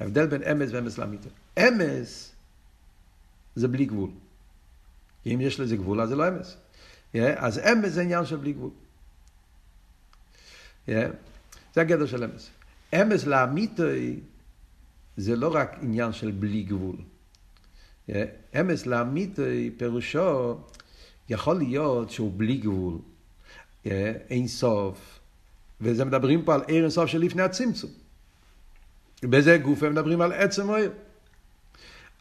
[0.00, 1.30] ההבדל בין אמת ואמת לאמיתו.
[1.58, 2.32] אמת
[3.54, 4.10] זה בלי גבול.
[5.26, 6.56] אם יש לזה גבול, אז זה לא אמת.
[7.36, 8.70] אז אמת זה עניין של בלי גבול.
[11.74, 12.50] זה הגדר של אמת.
[12.94, 14.20] אמת לאמיתו
[15.16, 16.96] זה לא רק עניין של בלי גבול.
[18.60, 20.58] אמס לאמיתוי פירושו
[21.28, 22.98] יכול להיות שהוא בלי גבול,
[24.30, 25.20] אין סוף,
[25.80, 27.90] וזה מדברים פה על אין סוף של לפני הצמצום.
[29.22, 30.90] בזה גוף הם מדברים על עצם מוער.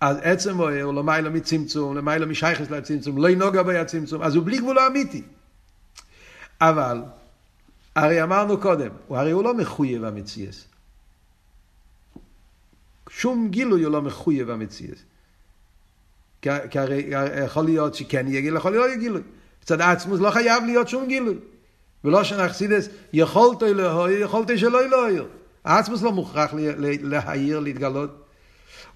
[0.01, 4.57] אז עצם הוא למעלה מצמצום, למעלה משייכס לצמצום, לא ינוגע בי הצמצום, אז הוא בלי
[4.57, 5.21] גבול האמיתי.
[6.62, 7.01] אבל,
[7.95, 10.65] הרי אמרנו קודם, הרי הוא לא מחויב המציאס.
[13.09, 14.99] שום גילוי הוא לא מחויב המציאס.
[16.41, 17.09] כי הרי
[17.45, 19.21] יכול להיות שכן יהיה גילוי, יכול להיות לא יהיה גילוי.
[19.63, 21.35] מצד עצמוס לא חייב להיות שום גילוי.
[22.03, 25.27] ולא שנחסידס יכולת להויר, יכולת שלא להויר.
[25.65, 26.53] העצמוס לא מוכרח
[27.01, 28.25] להעיר, להתגלות.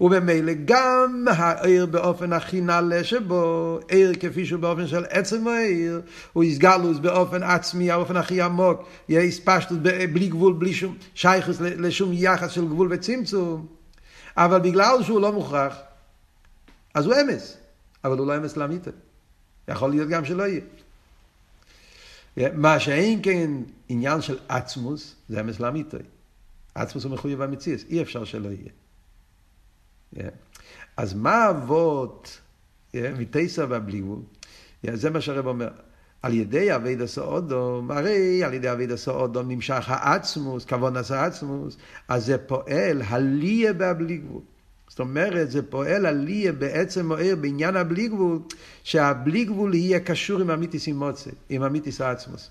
[0.00, 6.00] וממילא גם העיר באופן הכי נעלה שבו, עיר כפי שהוא באופן של עצם העיר,
[6.32, 9.78] הוא יסגלוס באופן עצמי, האופן הכי עמוק, יהיה הספשטות
[10.12, 13.66] בלי גבול, בלי שום שייכוס לשום יחס של גבול וצמצום,
[14.36, 15.76] אבל בגלל שהוא לא מוכרח,
[16.94, 17.56] אז הוא אמס,
[18.04, 18.90] אבל הוא לא אמס לאמיתה.
[19.68, 20.60] יכול להיות גם שלא יהיה.
[22.52, 23.50] מה שאין כן
[23.88, 25.96] עניין של עצמוס, זה אמס לאמיתה.
[26.74, 28.83] עצמוס הוא מחויב המציאס, אי אפשר שלא יהיה.
[30.96, 32.40] אז מה אבות
[32.94, 34.20] מתייסה והבליגבול?
[34.82, 35.68] זה מה שהרב אומר.
[36.22, 41.76] על ידי אבי דסאודום, הרי על ידי אבי דסאודום נמשך העצמוס, כבון עשה העצמוס,
[42.08, 44.42] אז זה פועל הליה בהבלי גבול.
[44.88, 48.38] זאת אומרת, זה פועל הליה בעצם מוער בעניין הבלי גבול,
[48.84, 52.50] שהבלי גבול יהיה קשור עם המיתיס מוצא, עם המיתיס העצמוס.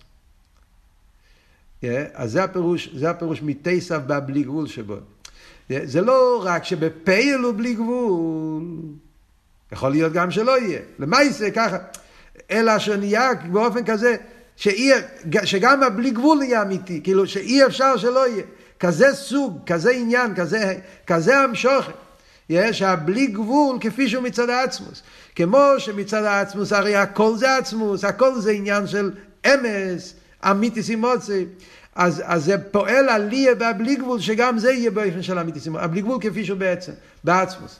[2.13, 4.95] אז זה הפירוש, זה הפירוש מתייסף בהבלי גבול שבו.
[5.69, 8.63] זה לא רק שבפייל הוא בלי גבול,
[9.71, 10.79] יכול להיות גם שלא יהיה.
[10.99, 11.77] למה יעשה ככה?
[12.51, 14.15] אלא שנהיה באופן כזה,
[14.55, 14.91] שאי,
[15.43, 18.43] שגם הבלי גבול יהיה אמיתי, כאילו שאי אפשר שלא יהיה.
[18.79, 20.75] כזה סוג, כזה עניין, כזה,
[21.07, 21.91] כזה המשוכן.
[22.49, 25.03] יש הבלי גבול כפי שהוא מצד העצמוס.
[25.35, 29.11] כמו שמצד העצמוס הרי הכל זה עצמוס, הכל זה עניין של
[29.45, 30.13] אמס,
[30.51, 31.45] אמיתיס אימוצי.
[31.95, 35.83] אז, אז זה פועל עליה בבלי גבול, שגם זה יהיה באופן של אמיתיס אימוצי.
[35.83, 36.91] הבלי גבול כפי שהוא בעצם,
[37.23, 37.79] בעצמוס.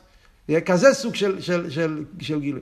[0.65, 2.62] כזה סוג של, של, של, של גילוי.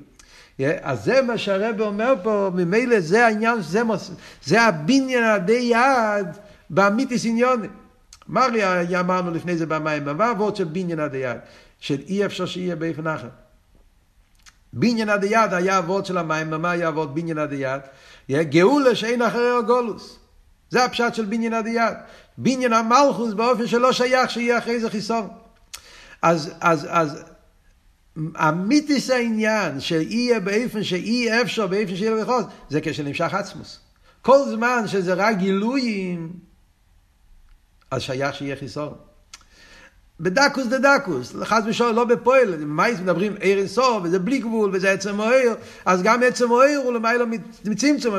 [0.82, 4.12] אז זה מה שהרב אומר פה, ממילא זה העניין, זה, מוס,
[4.44, 6.28] זה הבניין עדי יד
[6.70, 7.70] באמיתיס עניונים.
[8.28, 11.38] מריה אמרנו לפני זה במים, מה ועוד של בניין עדי יד?
[11.80, 13.30] שאי אפשר שיהיה באופן אחר.
[14.74, 17.82] בניין עדי יד היה אבות של המים, מה היה אבות בניין עדי יד?
[18.50, 20.21] גאולה שאין אחרי הגולוס.
[20.72, 21.98] זה הפשט של בניין עדי יד.
[22.38, 25.28] בניין המלכוס באופן שלא שייך שיהיה אחרי זה חיסון.
[26.22, 27.24] אז, אז, אז
[28.18, 33.80] אמיתיס העניין שיהיה באופן שאי אפשר, באופן שיהיה לבחוץ, זה כשנמשך עצמוס.
[34.22, 36.34] כל זמן שזה רק גילויים,
[37.92, 38.94] אז שייך שיהיה חיסון.
[40.22, 44.92] בדקוס דה דקוס, חס ושלום, לא בפועל, מייס מדברים עיר אינסוף, וזה בלי גבול, וזה
[44.92, 45.54] עצם אוהר,
[45.86, 47.26] אז גם עצם אוהר הוא למעלה
[47.64, 48.16] מצמצום,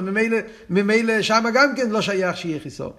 [0.71, 2.91] ממילא, שם גם כן לא שייך שיהיה חיסון.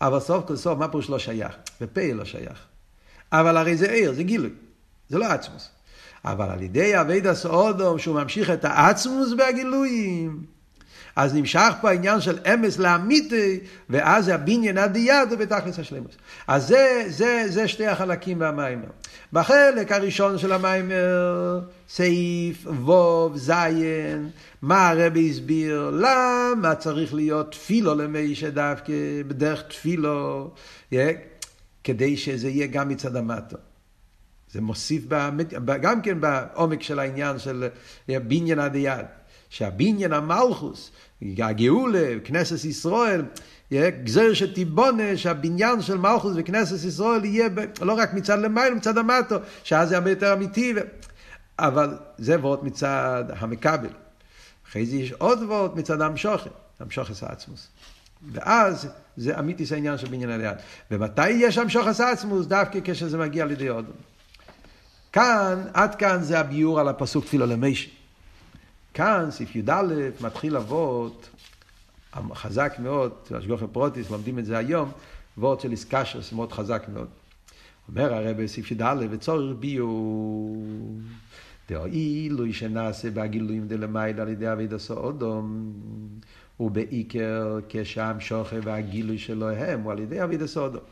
[0.00, 1.52] אבל סוף כל סוף, מה פירוש לא שייך?
[1.80, 2.58] בפועל לא שייך.
[3.32, 4.50] אבל הרי זה עיר, זה גילוי,
[5.08, 5.68] זה לא עצמוס.
[6.24, 10.55] אבל על ידי אבידע סעודום, שהוא ממשיך את העצמוס בהגילויים,
[11.16, 16.14] אז נמשך פה העניין של אמס לאמיתי, ואז הבניין עד יד ובתכלס השלמוס.
[16.46, 18.88] אז זה, זה, זה שתי החלקים במיימר.
[19.32, 24.30] בחלק הראשון של המיימר, סעיף ווב זיין,
[24.62, 28.92] מה הרבי הסביר, למה צריך להיות תפילו למי שדווקא
[29.28, 30.50] בדרך תפילו,
[31.84, 33.56] כדי שזה יהיה גם מצד המטו.
[34.50, 35.02] זה מוסיף
[35.80, 37.68] גם כן בעומק של העניין של
[38.08, 39.06] בניין עד יד.
[39.56, 40.90] שהבניין המלכוס,
[41.22, 43.22] הגאולה, כנסת ישראל,
[44.04, 49.36] גזר שתיבונה שהבניין של מלכוס וכנסת ישראל יהיה ב, לא רק מצד למעלה, מצד המטו,
[49.64, 50.72] שאז זה הרבה יותר אמיתי.
[50.76, 50.80] ו...
[51.58, 53.88] אבל זה וורט מצד המקבל.
[54.68, 57.68] אחרי זה יש עוד וורט מצד המשוכן, המשוכס העצמוס.
[58.32, 60.56] ואז זה אמיתיס העניין של בניין הליד.
[60.90, 62.46] ומתי יש המשוכס העצמוס?
[62.46, 63.84] דווקא כשזה מגיע לידי עוד.
[65.12, 67.95] כאן, עד כאן זה הביור על הפסוק תפילו למישי.
[68.96, 69.82] כאן, סעיף י"א,
[70.20, 71.30] מתחיל אבות,
[72.34, 74.90] חזק מאוד, השגוחי פרוטיס, לומדים את זה היום,
[75.38, 77.08] וורד של איסקשרס, מאוד חזק מאוד.
[77.88, 80.56] אומר הרי בסעיף י"א, וצורך ביור,
[81.68, 85.72] דאילו שנעשה בהגילויים דלמייד על ידי אביד עשו אודום,
[86.60, 90.82] ובעיקר כשם שוכר והגילוי שלהם הוא על ידי אביד עשו אודום.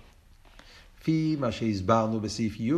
[1.04, 2.72] לפי מה שהסברנו בסעיף י',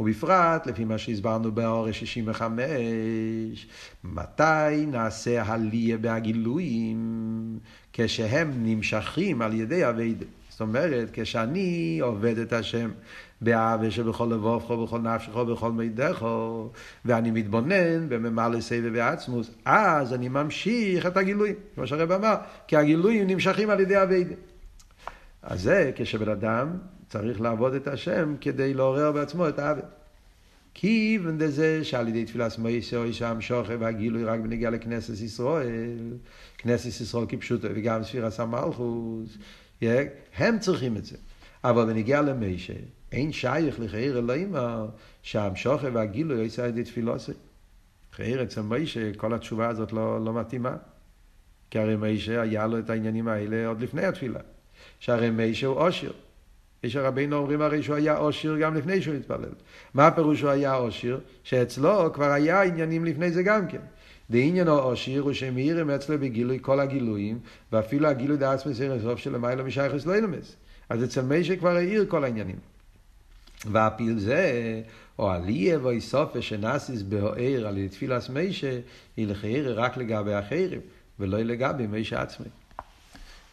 [0.00, 3.66] ובפרט לפי מה שהסברנו באורש 65,
[4.04, 7.58] מתי נעשה הליה בהגילויים
[7.92, 10.24] כשהם נמשכים על ידי אביידה.
[10.48, 12.90] זאת אומרת, כשאני עובד את השם
[13.40, 16.26] באהבה שבכל לבובך, בכל נפשך, בכל מידך,
[17.04, 22.34] ואני מתבונן וממלא סבב ועצמוס, אז אני ממשיך את הגילויים, כמו שהרב אמר,
[22.66, 24.34] כי הגילויים נמשכים על ידי אביידה.
[25.42, 26.68] אז זה כשבן אדם
[27.10, 29.82] צריך לעבוד את השם כדי לעורר בעצמו את העוול.
[30.74, 36.16] כיוון דזה שעל ידי תפילת מויסו שם שוכר והגילוי רק בנגיע לכנסת ישראל,
[36.58, 39.38] כנסת ישראל כפשוטו וגם ספירס המלכוס,
[40.36, 41.16] הם צריכים את זה.
[41.64, 42.74] אבל בנגיע למיישה,
[43.12, 44.54] אין שייך לחייר אלוהים
[45.22, 47.32] שהמשוכר והגילוי יעשה על ידי תפילוסי.
[48.12, 50.76] חייר אצל מיישה, כל התשובה הזאת לא, לא מתאימה.
[51.70, 54.40] כי הרי מישה היה לו את העניינים האלה עוד לפני התפילה.
[55.00, 56.10] שהרי מישה הוא עושר.
[56.84, 59.52] משה רבינו אומרים הרי שהוא היה עושר גם לפני שהוא התפלל.
[59.94, 61.18] מה הפירוש שהוא היה עושר?
[61.44, 63.80] שאצלו כבר היה עניינים לפני זה גם כן.
[64.30, 67.38] דעניין העושר הוא שמאירים אצלו בגילוי כל הגילויים,
[67.72, 70.56] ואפילו הגילוי דעצמי סיר הסוף של למעלה משייכס לא ילמס.
[70.88, 72.56] אז אצל משה כבר העיר כל העניינים.
[73.66, 74.82] והפיל זה,
[75.18, 78.80] או עליה ואיסופה שנאסיס בהוער על תפילס משה,
[79.16, 80.80] היא לחייר רק לגבי אחרים,
[81.18, 82.46] ולא לגבי משה עצמי.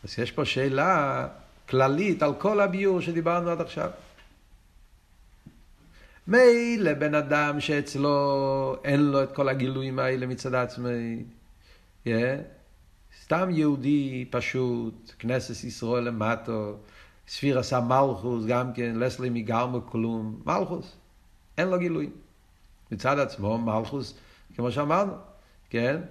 [0.04, 1.28] אז יש פה שאלה
[1.70, 3.90] כללית על כל הביור שדיברנו עד עכשיו.
[6.28, 11.24] מילא בן אדם שאצלו אין לו את כל הגילויים האלה מצד עצמי,
[12.06, 12.10] yeah.
[13.24, 16.78] סתם יהודי פשוט, כנסת ישראל למטו,
[17.28, 20.96] ספיר עשה מלכוס גם כן, לסלי מגרמו כלום, מלכוס,
[21.58, 22.12] אין לו גילויים.
[22.92, 24.14] מצד עצמו מלכוס,
[24.56, 25.14] כמו שאמרנו,
[25.70, 26.02] כן?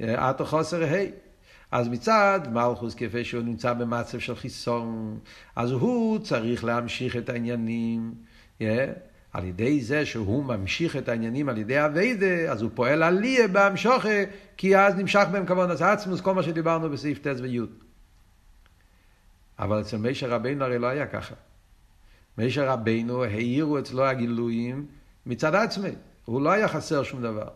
[0.00, 1.25] עטו חוסר ה'.
[1.70, 5.18] אז מצד מלכוס, כפי שהוא נמצא במצב של חיסון,
[5.56, 8.14] אז הוא צריך להמשיך את העניינים.
[8.60, 8.64] Yeah.
[9.36, 14.24] על ידי זה שהוא ממשיך את העניינים על ידי אביידה, אז הוא פועל עליה בהמשוכה,
[14.56, 17.60] כי אז נמשך בהם כבוד עצמוס, כל מה שדיברנו בסעיף ט' וי'.
[19.58, 21.34] אבל אצל מישר רבינו הרי לא היה ככה.
[22.38, 24.86] מישר רבינו העירו אצלו הגילויים
[25.26, 25.90] מצד עצמי,
[26.24, 27.48] הוא לא היה חסר שום דבר.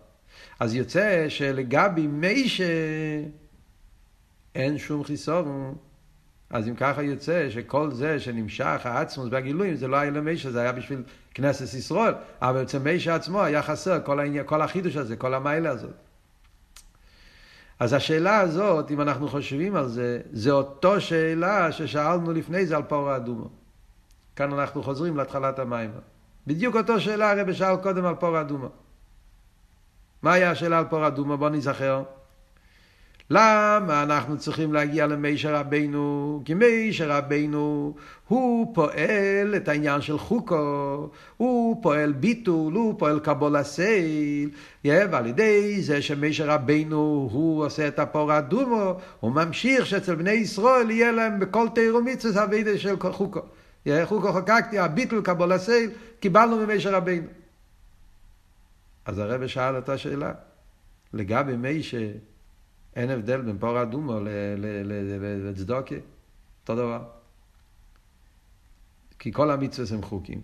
[0.61, 2.65] אז יוצא שלגבי מישר
[4.55, 5.75] אין שום חיסון.
[6.51, 10.73] אז אם ככה יוצא שכל זה שנמשך העצמוס והגילויים זה לא היה למישה, זה היה
[10.73, 11.03] בשביל
[11.35, 15.71] כנסת ישראל, אבל אצל מישה עצמו היה חסר כל, העניין, כל החידוש הזה, כל המיילה
[15.71, 15.91] הזאת.
[17.79, 22.83] אז השאלה הזאת, אם אנחנו חושבים על זה, זה אותו שאלה ששאלנו לפני זה על
[22.83, 23.49] פור האדומו.
[24.37, 25.91] כאן אנחנו חוזרים להתחלת המים.
[26.47, 28.69] בדיוק אותו שאלה הרב שאל קודם על פור האדומו.
[30.23, 31.37] מה היה השאלה על פור האדומו?
[31.37, 32.03] בוא נזכר.
[33.33, 36.43] למה אנחנו צריכים להגיע למישר רבינו?
[36.45, 37.95] כי מישר רבינו
[38.29, 44.51] הוא פועל את העניין של חוקו, הוא פועל ביטול, הוא פועל קבול הסייל,
[44.85, 50.91] ועל ידי זה שמישר רבינו הוא עושה את הפור הדומו, הוא ממשיך שאצל בני ישראל
[50.91, 53.41] יהיה להם בכל תירו מצווה הווידה של חוקו.
[54.05, 55.91] חוקו חוקקתי, הביטול קבול הסייל,
[56.21, 57.27] קיבלנו ממישר רבינו.
[59.05, 60.33] אז הרב שאל אותה שאלה,
[61.13, 62.09] לגבי מישר
[62.97, 64.21] אין הבדל בין פור אדומו
[65.45, 65.95] לצדוקה,
[66.63, 67.03] אותו דבר.
[69.19, 70.41] כי כל המצווה הם חוקים,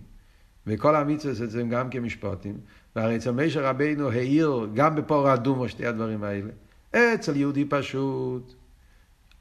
[0.67, 2.57] וכל המצווה הם גם כמשפטים,
[2.95, 6.49] והרי אצל מישר רבינו העיר גם בפור אדומו שתי הדברים האלה.
[6.91, 8.53] אצל יהודי פשוט,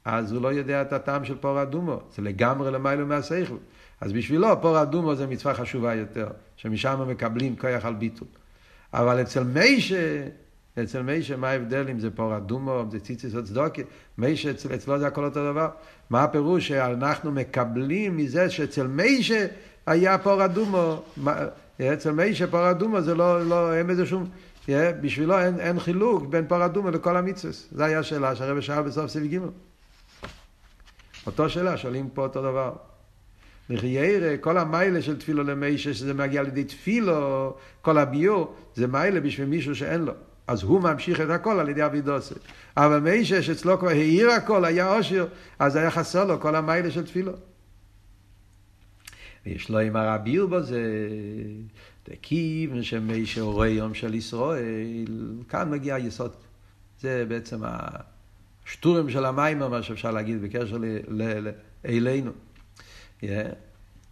[0.04, 3.56] אז הוא לא יודע את הטעם של פור אדומו, זה לגמרי למיילו מהשכל.
[4.00, 8.28] אז בשבילו פור אדומו זה מצווה חשובה יותר, שמשם מקבלים כוח על ביטול.
[8.92, 10.22] אבל אצל מישר
[10.82, 13.82] אצל מיישה, מה ההבדל אם זה פור אדומו, אם זה ציציס או צדוקי?
[14.18, 15.68] מיישה, אצל, אצלו זה הכל אותו דבר.
[16.10, 19.46] מה הפירוש שאנחנו מקבלים מזה שאצל מיישה
[19.86, 21.02] היה פור אדומו,
[21.80, 24.26] אצל מיישה פור אדומו זה לא, לא, אין בזה שום,
[24.68, 27.68] בשבילו אין, אין חילוק בין פור אדומו לכל המצווס.
[27.72, 29.46] זו הייתה השאלה שהרבא שאל בסוף סביב ג'.
[31.26, 32.72] אותו שאלה, שואלים פה אותו דבר.
[33.70, 39.46] לחיירה, כל המיילה של תפילו למיישה, שזה מגיע לידי תפילו, כל הביור, זה מיילה בשביל
[39.46, 40.12] מישהו שאין לו.
[40.46, 42.34] אז הוא ממשיך את הכל על ידי אבידוסי.
[42.76, 45.26] אבל מישה שאצלו כבר העיר הכל, היה עושר,
[45.58, 47.32] אז היה חסר לו כל המיילה של תפילו.
[49.46, 51.08] ויש לו עם הרביר בזה,
[52.08, 56.32] דכיוון שמישה רואה יום של ישראל, כאן מגיע היסוד.
[57.00, 57.60] זה בעצם
[58.66, 60.76] השטורים של המים, מה שאפשר להגיד בקשר
[61.84, 62.30] אלינו.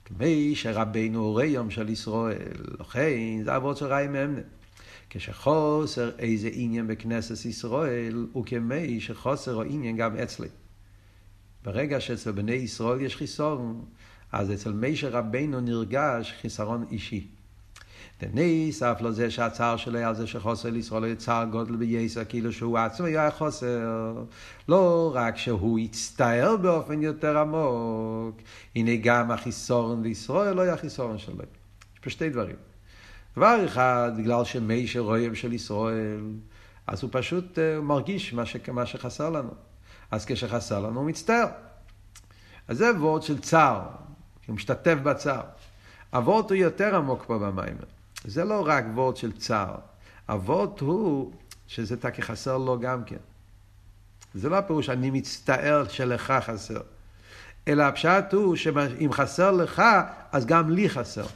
[0.05, 4.41] כמי שרבנו רואה יום של ישראל, לכן זה אבות של ראי מאמנה.
[5.11, 10.49] כשחוסר איזה עניין בכנסת ישראל, הוא כמי שחוסר עניין גם אצלי.
[11.65, 13.85] ברגע שאצל בני ישראל יש חיסרון,
[14.33, 17.27] אז אצל מישר רבנו נרגש חיסרון אישי.
[18.21, 22.53] דניס אף לא זה שהצער שלו על זה שחוסר לישראל הוא צער גודל בייסר, כאילו
[22.53, 24.25] שהוא עצמו היה חוסר.
[24.69, 28.37] לא רק שהוא הצטער באופן יותר עמוק,
[28.77, 31.35] הנה גם החיסורן לישראל לא היה חיסורן שלו.
[31.95, 32.57] יש פה שתי דברים.
[33.37, 36.21] דבר אחד, בגלל שמי שרואים של ישראל,
[36.87, 38.57] אז הוא פשוט uh, מרגיש מה, ש...
[38.73, 39.51] מה שחסר לנו.
[40.11, 41.47] אז כשחסר לנו הוא מצטער.
[42.69, 43.83] אז זה וורד של צער,
[44.47, 45.43] הוא משתתף בצער.
[46.13, 47.77] הוורד הוא יותר עמוק פה במים.
[48.25, 49.75] זה לא רק וורד של צער,
[50.29, 51.33] הוורד הוא
[51.67, 53.17] שזה תקי חסר לו גם כן.
[54.35, 56.81] זה לא הפירוש אני מצטער שלך חסר,
[57.69, 59.83] אלא הפשט הוא שאם חסר לך,
[60.33, 61.27] אז גם לי חסר.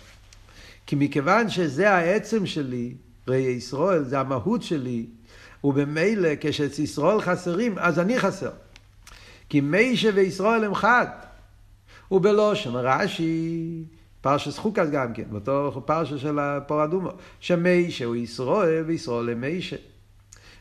[0.88, 2.94] כי מכיוון שזה העצם שלי,
[3.28, 5.06] ראי ישראל, זה המהות שלי,
[5.64, 8.50] ובמילא כשישראל חסרים, אז אני חסר.
[9.48, 11.06] כי מיישה וישראל הם חד.
[12.10, 13.84] ובלושן רש"י,
[14.20, 17.10] פרשס חוקס גם כן, באותו פרשה של הפור אדומו,
[17.40, 19.76] שמיישה הוא ישראל וישראל הם מיישה.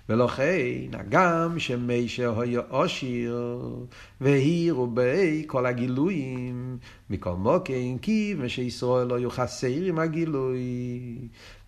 [0.09, 3.59] ולכן, הגם שמיישה היה עושיר,
[4.21, 6.77] והירו בי כל הגילויים,
[7.09, 10.59] מכל מוקן, כי ושישראל לא היו חסר הגילוי,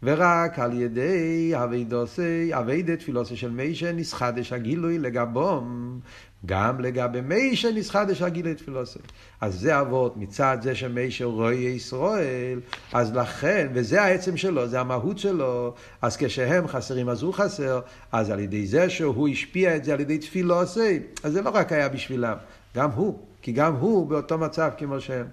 [0.04, 6.00] ורק על ידי אבידוסי, אבידי תפילוסי של מיישה, נסחדש הגילוי לגבום,
[6.46, 9.00] גם לגבי מי שנסחדש הגילי תפילוסי.
[9.42, 12.60] אז זה אבות מצד זה שמי שרואה ישראל,
[12.94, 17.82] אז לכן, וזה העצם שלו, זה המהות שלו, אז כשהם חסרים אז הוא חסר,
[18.12, 21.72] אז על ידי זה שהוא השפיע את זה על ידי תפילוסי, אז זה לא רק
[21.72, 22.36] היה בשבילם,
[22.76, 25.26] גם הוא, כי גם הוא באותו מצב כמו שהם.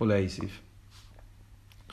[0.00, 0.63] אולי יוסיף.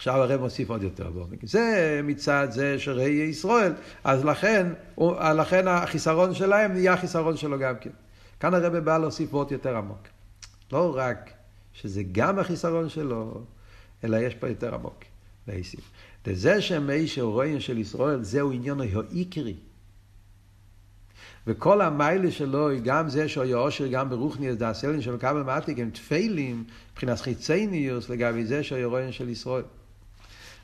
[0.01, 1.45] עכשיו הרב מוסיף עוד יותר בעומק.
[1.45, 3.73] זה מצד זה שראי ישראל,
[4.03, 4.67] אז לכן,
[5.37, 7.89] לכן החיסרון שלהם נהיה החיסרון שלו גם כן.
[8.39, 10.07] כאן הרב בא להוסיף עוד יותר עמוק.
[10.71, 11.31] לא רק
[11.73, 13.41] שזה גם החיסרון שלו,
[14.03, 15.03] אלא יש פה יותר עמוק.
[16.25, 19.55] וזה שמי שרואים של ישראל, זהו עניין העיקרי.
[21.47, 26.63] וכל המיילה שלו, גם זה שהוא עושר גם ברוכניאס דאסלין של כבל מעתיק, הם תפלים,
[26.91, 29.63] מבחינת חיצניוס, לגבי זה שהוא רואים של ישראל.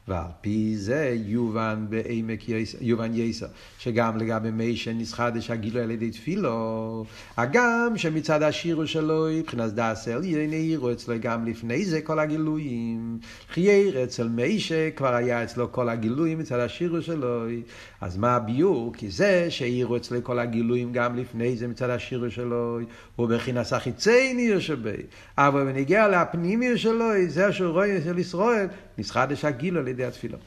[0.08, 2.40] ועל פי זה יובן בעמק
[2.82, 3.46] יובן יסר,
[3.80, 7.06] שגם לגבי מי שנסחדש הגילוי על ידי תפילו,
[7.38, 13.20] הגם שמצד השירו שלו, מבחינת דס עליין, העירו אצלו גם לפני זה כל הגילויים.
[13.54, 17.46] חייר אצל מי שכבר היה אצלו כל הגילויים מצד השירו שלו,
[18.02, 18.94] אז מה הביור?
[18.94, 22.80] כי זה שהעירו אצלו כל הגילויים גם לפני זה מצד השירו שלו,
[23.16, 24.98] הוא מבחינת החיצי שבי,
[25.38, 30.38] אבל בניגיע לפנימי שלו, זה שהוא רואה של ישראל, נסחדש הגילו על ידי התפילה.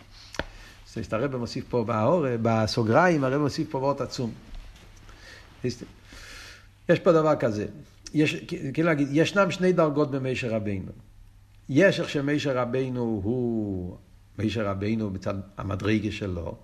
[0.96, 4.32] אז הרב מוסיף פה באור, בסוגריים, הרב מוסיף פה וורט עצום.
[5.64, 7.66] יש פה דבר כזה,
[8.14, 8.34] יש,
[8.74, 10.92] כאילו להגיד, ישנם שני דרגות במישר רבינו.
[11.68, 13.96] יש איך שמישר רבינו הוא,
[14.38, 16.57] מישר רבינו בצד המדרגה שלו,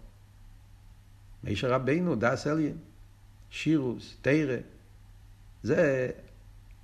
[1.45, 2.77] מישר רבינו, דס אליין,
[3.51, 4.57] שירוס, תרא,
[5.63, 6.11] זה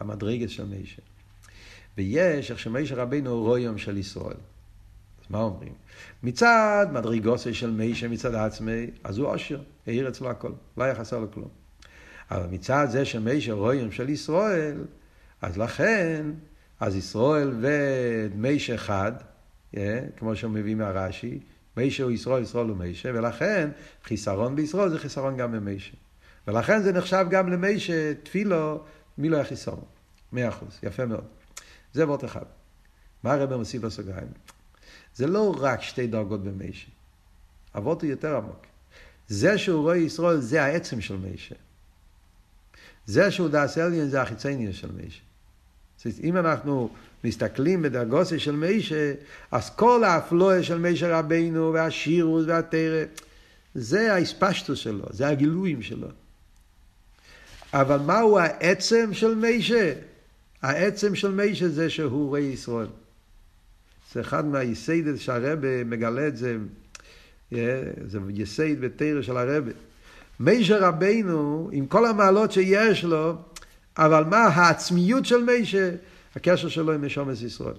[0.00, 1.02] המדרגה של מישר.
[1.98, 4.36] ויש איך שמישר רבינו הוא רויום של ישראל.
[5.32, 5.72] מה אומרים?
[6.22, 11.18] מצד מדרגוסי של מישה מצד עצמי, אז הוא עושר, העיר אצלו הכל, לא היה חסר
[11.18, 11.48] לו כלום.
[12.30, 14.84] אבל מצד זה שמישה רואים של ישראל,
[15.42, 16.26] אז לכן,
[16.80, 19.12] אז ישראל ומישה אחד,
[19.74, 19.78] yeah,
[20.16, 21.38] כמו שהוא מביא מהרש"י,
[21.76, 23.70] מישה הוא ישראל, ישראל הוא מישה, ולכן
[24.04, 25.92] חיסרון בישראל זה חיסרון גם במישה.
[26.46, 28.84] ולכן זה נחשב גם למישה, תפילו,
[29.18, 29.84] מי לא היה חיסרון?
[30.32, 31.24] מאה אחוז, יפה מאוד.
[31.92, 32.44] זה וורט אחד.
[33.22, 34.51] מה הרב מוסיף בסוגריים?
[35.16, 36.88] זה לא רק שתי דרגות במיישה.
[37.76, 38.66] אבות הוא יותר עמוק.
[39.28, 41.54] זה שהוא רואה ישראל זה העצם של מיישה.
[43.06, 45.20] זה שהוא דאס אליין זה החיצניון של מיישה.
[46.22, 46.90] אם אנחנו
[47.24, 49.12] מסתכלים בדרגוסי של מיישה,
[49.50, 53.04] אז כל האפלואה של מיישה רבינו והשירוס והתרא,
[53.74, 56.08] זה האספשטוס שלו, זה הגילויים שלו.
[57.72, 59.92] אבל מהו העצם של מיישה?
[60.62, 62.86] העצם של מיישה זה שהוא רואה ישראל.
[64.12, 66.56] זה אחד מהיסיידס שהרבה מגלה את זה,
[68.06, 69.70] זה יסייד בתרא של הרבה.
[70.40, 73.36] מישה רבנו, עם כל המעלות שיש לו,
[73.98, 75.90] אבל מה העצמיות של מישה?
[76.36, 77.74] הקשר שלו עם נשומת ישראל.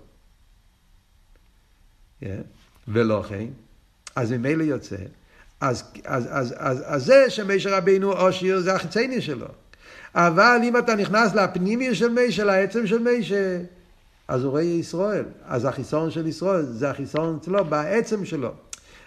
[2.88, 3.48] ולא כן,
[4.16, 4.96] אז ממילא יוצא,
[5.62, 9.48] אז, אז, אז, אז, אז זה שמישה רבנו אושיר זה החיצייני שלו.
[10.16, 13.60] אבל אם אתה נכנס לפנימי של מישה, לעצם של מישה,
[14.28, 15.26] אז הוא רואה ישראל.
[15.46, 18.52] אז החיסון של ישראל זה החיסון אצלו בעצם שלו.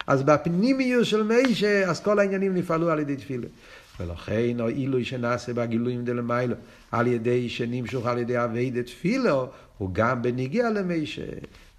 [0.07, 3.47] אז בפנימיות של מיישה, אז כל העניינים נפעלו על ידי תפילה.
[3.99, 6.55] ולכן העילוי שנעשה בגילויים דלמיילו,
[6.91, 11.25] על ידי שנמשוך על ידי אבי דתפילו, הוא גם בניגיע למיישה.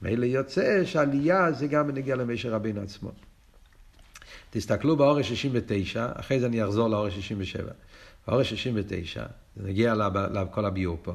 [0.02, 3.10] מילא יוצא שעלייה זה גם בניגיע למיישה רבינו עצמו.
[4.50, 7.62] תסתכלו באורש 69, אחרי זה אני אחזור לאורש 67.
[8.28, 9.26] באורש 69,
[9.56, 11.12] זה נגיע לכל הביור פה.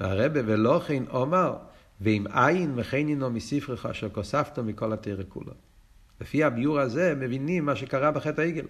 [0.00, 1.56] והרבה ולא כן אומר,
[2.00, 5.52] ואם אין מכנינו מספרך אשר כוספתו מכל התרא כולו.
[6.20, 8.66] לפי הביור הזה מבינים מה שקרה בחטא העגל.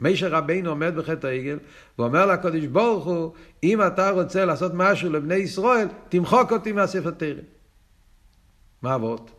[0.00, 1.58] מישר רבינו עומד בחטא העגל,
[1.98, 3.32] ואומר לקדוש ברוך הוא,
[3.62, 7.42] אם אתה רוצה לעשות משהו לבני ישראל, תמחוק אותי מהספר תרא.
[8.82, 9.30] מה אבות?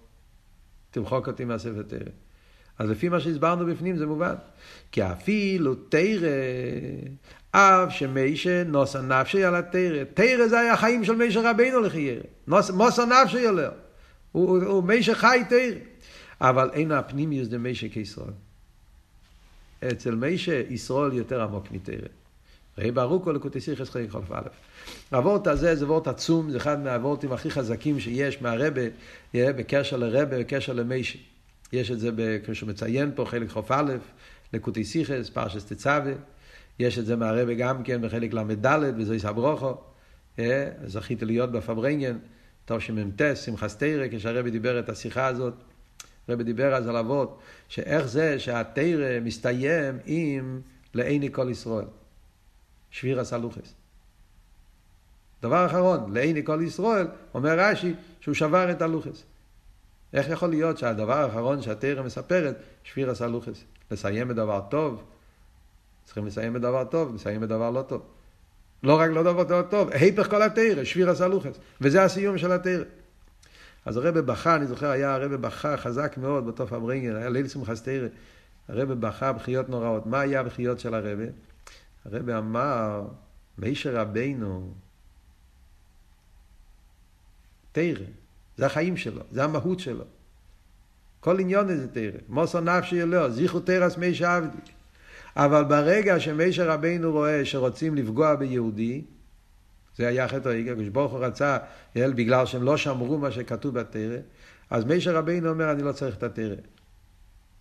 [0.92, 2.10] תמחוק אותי מהספר תרא.
[2.80, 4.36] אז לפי מה שהסברנו בפנים זה מובן.
[4.92, 6.30] כי אפילו תרא,
[7.52, 10.04] אף שמיישה נוסה נפשי על התרא.
[10.14, 12.22] תרא זה היה החיים של מיישה רבינו לחיירה.
[12.48, 13.70] מוסה נפשי עליה.
[14.32, 15.80] הוא, הוא, מיישה חי תרא.
[16.42, 18.34] אבל אין הפנימיוס דמיישה כישראל.
[19.88, 22.08] אצל מישה ישרול יותר עמוק מתרא.
[22.78, 24.48] ראי ברוקו לקוטי סיכס חלק חלף א'.
[25.12, 28.82] הוורט הזה זה וורט עצום, זה אחד מהוורטים הכי חזקים שיש מהרבה,
[29.34, 31.20] בקשר לרבה, בקשר למישה.
[31.74, 33.94] יש את זה, כשהוא מציין פה חלק חוף א',
[34.54, 36.14] לקוטי סיכס, פרשס תצווה.
[36.80, 39.78] יש את זה מהרבה גם כן בחלק ל"ד, וזוהי סברוכו.
[40.86, 42.18] זכיתי להיות בפברנגן,
[42.66, 45.54] תשמ"ט, שמחה סתירה, כשהרבי דיבר את השיחה הזאת.
[46.28, 50.62] הרבי דיבר אז על אבות, שאיך זה שהתרא מסתיים עם
[50.94, 51.86] לעיני כל ישראל.
[52.92, 53.74] שביר הסלוחס.
[55.42, 59.24] דבר אחרון, לעיני כל ישראל, אומר רש"י שהוא שבר את הלוחס.
[60.14, 65.04] איך יכול להיות שהדבר האחרון שהתרא מספרת, שביר הסלוחס, לסיים בדבר טוב,
[66.06, 68.02] צריכים לסיים בדבר טוב, לסיים בדבר לא טוב.
[68.84, 72.84] לא רק לא דבר טוב, היפך כל התרא, שביר הסלוחס, וזה הסיום של התרא.
[73.86, 77.78] אז הרבה בכה, אני זוכר, היה הרבה בכה חזק מאוד בתוף אמרינגר, היה ליל שמחת
[77.84, 78.08] תרא.
[78.70, 80.06] הרבה בכה בחיות נוראות.
[80.06, 81.24] מה היה הבכיות של הרבה?
[82.06, 83.08] הרבה אמר,
[83.58, 84.74] מישר רבינו,
[87.72, 88.06] תרא,
[88.60, 90.04] זה החיים שלו, זה המהות שלו.
[91.20, 92.20] כל עניון זה תרא.
[92.30, 94.58] מוסר נפשי אלוה, זיכו תרס מי שעבדי.
[95.36, 99.02] אבל ברגע שמישר רבינו רואה שרוצים לפגוע ביהודי,
[99.96, 101.58] זה היה חטא העיקר, כשברוך הוא רצה,
[101.96, 104.18] בגלל שהם לא שמרו מה שכתוב בתרא,
[104.70, 106.56] אז מישר רבינו אומר, אני לא צריך את התרא.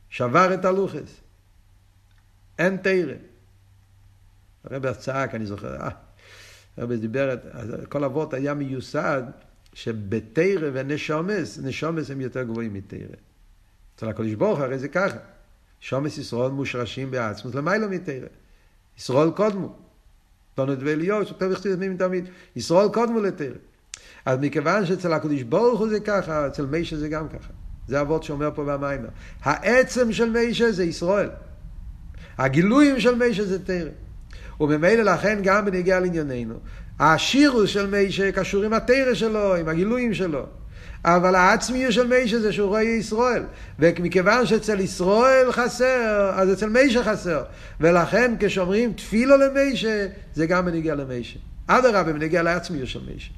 [0.09, 1.21] שבר את הלוחס.
[2.59, 3.15] אין תרא.
[4.65, 5.89] הרב צעק, אני זוכר, אה,
[6.77, 7.35] הרב דיבר,
[7.89, 9.23] כל אבות היה מיוסד
[9.83, 13.17] שבתרא ונשומס, נשומס הם יותר גבוהים מתרא.
[13.97, 15.17] אצל הקדוש ברוך הרי זה ככה.
[15.81, 18.27] שומס ישראל מושרשים בעצמות למיילו מתרא.
[18.99, 19.77] ישראל קודמו.
[20.55, 22.29] תונות ואליהו, שכתוב בכתיב תמימים תמיד.
[22.57, 23.55] ישראל קודמו לתרא.
[24.25, 27.53] אז מכיוון שאצל הקדוש ברוך הוא זה ככה, אצל מישה זה גם ככה.
[27.89, 29.09] זה אבות שאומר פה במיימר.
[29.43, 31.31] העצם של מישה זה ישראל.
[32.39, 33.91] הגילויים של מישה זה תרא.
[34.61, 36.59] וממילא לכן גם בנגיע לענייננו.
[37.01, 40.47] השירוס של מישה קשור עם התרא שלו, עם הגילויים שלו.
[41.05, 43.43] אבל העצמיות של מישה זה שהוא רואה ישראל.
[43.79, 47.43] ומכיוון שאצל ישראל חסר, אז אצל מישה חסר.
[47.81, 51.39] ולכן כשאומרים תפילו למישה, זה גם בנגיע למישה.
[51.67, 53.31] אדרבה, בנגיע לעצמיות של מישה.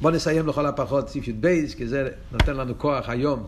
[0.00, 3.46] בואו נסיים לכל הפחות סעיף י"ב, כי זה נותן לנו כוח היום.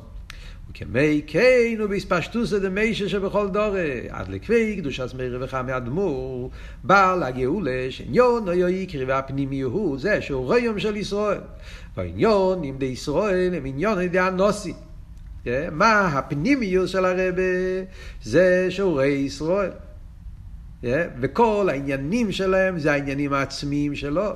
[0.70, 6.50] וכמי כן ובהספשטוסא דמישה שבכל דורי, עד לכבי קדושת מי רווחה מאדמו"ר,
[6.84, 11.40] בעל הגאולה שעניון או יקרי והפנימי הוא זה שהוא רויום של ישראל.
[11.96, 14.74] והעניון עם די ישראל הם עניון ידי הנוסי.
[15.72, 17.42] מה הפנימיוס של הרבה?
[18.22, 19.70] זה רואה ישראל.
[21.20, 24.32] וכל העניינים שלהם זה העניינים העצמיים שלו.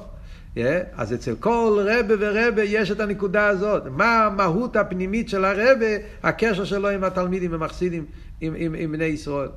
[0.96, 3.82] אז אצל כל רבה ורבה יש את הנקודה הזאת.
[3.86, 5.86] מה המהות הפנימית של הרבה,
[6.22, 8.04] הקשר שלו עם התלמידים, עם החסידים,
[8.40, 9.48] עם, עם, עם בני ישראל.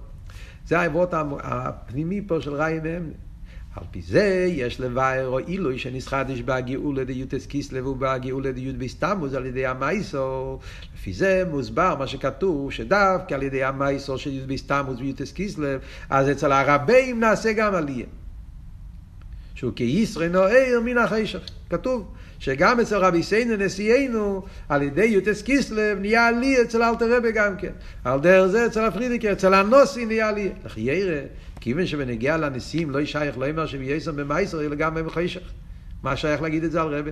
[0.68, 3.12] זה העברות הפנימי פה של ראי מהם.
[3.76, 9.46] על פי זה יש לבאר או עילוי שנסחדש בהגאולה דיוטס קיסלב ובהגאולה דיוט בסתמוס על
[9.46, 10.60] ידי המייסו.
[10.96, 15.80] לפי זה מוסבר מה שכתוב שדווקא על ידי המייסו של יוט בסתמוס ויוטס קיסלב,
[16.10, 18.06] אז אצל הרבים נעשה גם עלייה.
[19.56, 21.40] שהוא כישראל נוער מן החשך.
[21.70, 27.32] כתוב שגם אצל רבי סיינו נשיאנו, על ידי יוטס קיסלב, נהיה עלי אצל אלתר רבי
[27.32, 27.72] גם כן.
[28.04, 30.52] על דרך זה אצל הפרידיקר, אצל הנוסי נהיה עלי.
[30.66, 31.22] לכי ירא,
[31.62, 35.42] כיוון שבנגיע לנשיאים לא ישייך לא אמר שבייסם במייסר, אלא גם בחשך.
[36.04, 37.12] מה שייך להגיד את זה על רבי?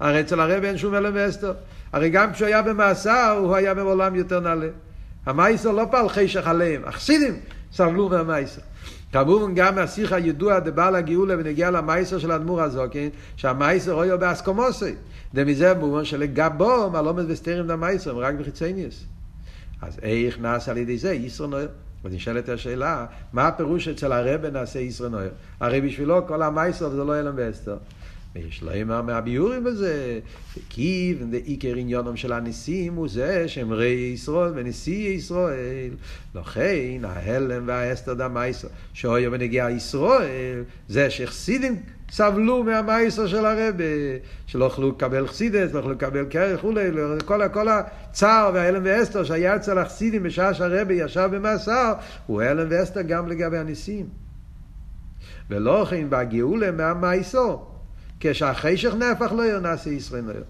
[0.00, 1.52] הרי אצל הרבי אין שום אלם ואסתר.
[1.92, 4.68] הרי גם כשהוא היה במאסר, הוא היה בעולם יותר נעלה.
[5.26, 7.34] המייסר לא פעל חשך עליהם, החסידים
[7.72, 8.60] סבלו מהמייסר.
[9.12, 14.94] כמובן גם השיח הידוע דבעל הגאולה ונגיע למייסר של האדמו"ר הזוקין, שהמייסר רואה באסקומוסי.
[15.34, 19.04] דמזה במובן שלגבו מלומד וסתרים דמייסר, רק בחיצניוס.
[19.82, 21.66] אז איך נעשה על ידי זה ישרו נוער?
[22.04, 25.28] ונשאלת השאלה, מה הפירוש אצל הרבה נעשה ישרו נוער?
[25.60, 27.76] הרי בשבילו כל המייסר זה לא אלם ואסתר.
[28.34, 30.20] ויש לו אמר מהביורים בזה,
[30.68, 31.14] כי
[31.44, 35.90] עיקר עניונם של הניסים הוא זה שהם ראי ישראל ונשיא ישראל.
[36.34, 43.84] לכן ההלם והאסתר דמייסר, שאויה ונגיע ישראל, זה שחסידים סבלו מהמייסר של הרבה,
[44.46, 46.88] שלא יכלו לקבל חסידס, לא יכלו לקבל קרח וכולי,
[47.24, 51.92] כל, כל הצער וההלם ואסתר שהיה אצל החסידים בשעה שהרבה ישב במאסר,
[52.26, 54.06] הוא הלם ואסתר גם לגבי הניסים.
[55.50, 57.71] ולא כן בגאולה מהמייסר.
[58.24, 60.42] כשהחשך נהפך לא נעשה ישראל נוער.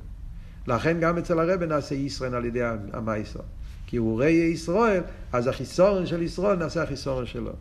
[0.66, 2.60] לכן גם אצל הרבה נעשה ישראל על ידי
[2.92, 3.40] המייסר.
[3.86, 5.02] כי הוא ראי ישראל,
[5.32, 7.52] אז החיסורן של ישראל נעשה החיסורן שלו.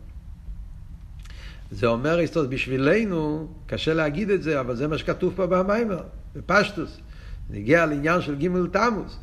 [1.70, 6.02] זה אומר היסטוריה, בשבילנו, קשה להגיד את זה, אבל זה מה שכתוב פה במיימר,
[6.36, 6.98] בפשטוס.
[7.50, 9.18] נגיע לעניין של גימל תמוז,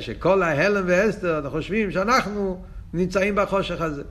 [0.00, 2.62] שכל ההלם ואסתר, אנחנו חושבים שאנחנו
[2.92, 4.02] נמצאים בחושך הזה.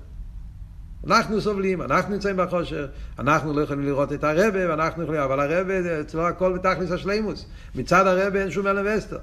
[1.07, 2.85] אנחנו סובלים, אנחנו נמצאים בחושך,
[3.19, 7.45] אנחנו לא יכולים לראות את הרבה, ואנחנו יכולים, אבל הרבה אצלו הכל בתכלס השלימוס.
[7.75, 9.17] מצד הרבה אין שום אלם וסתר.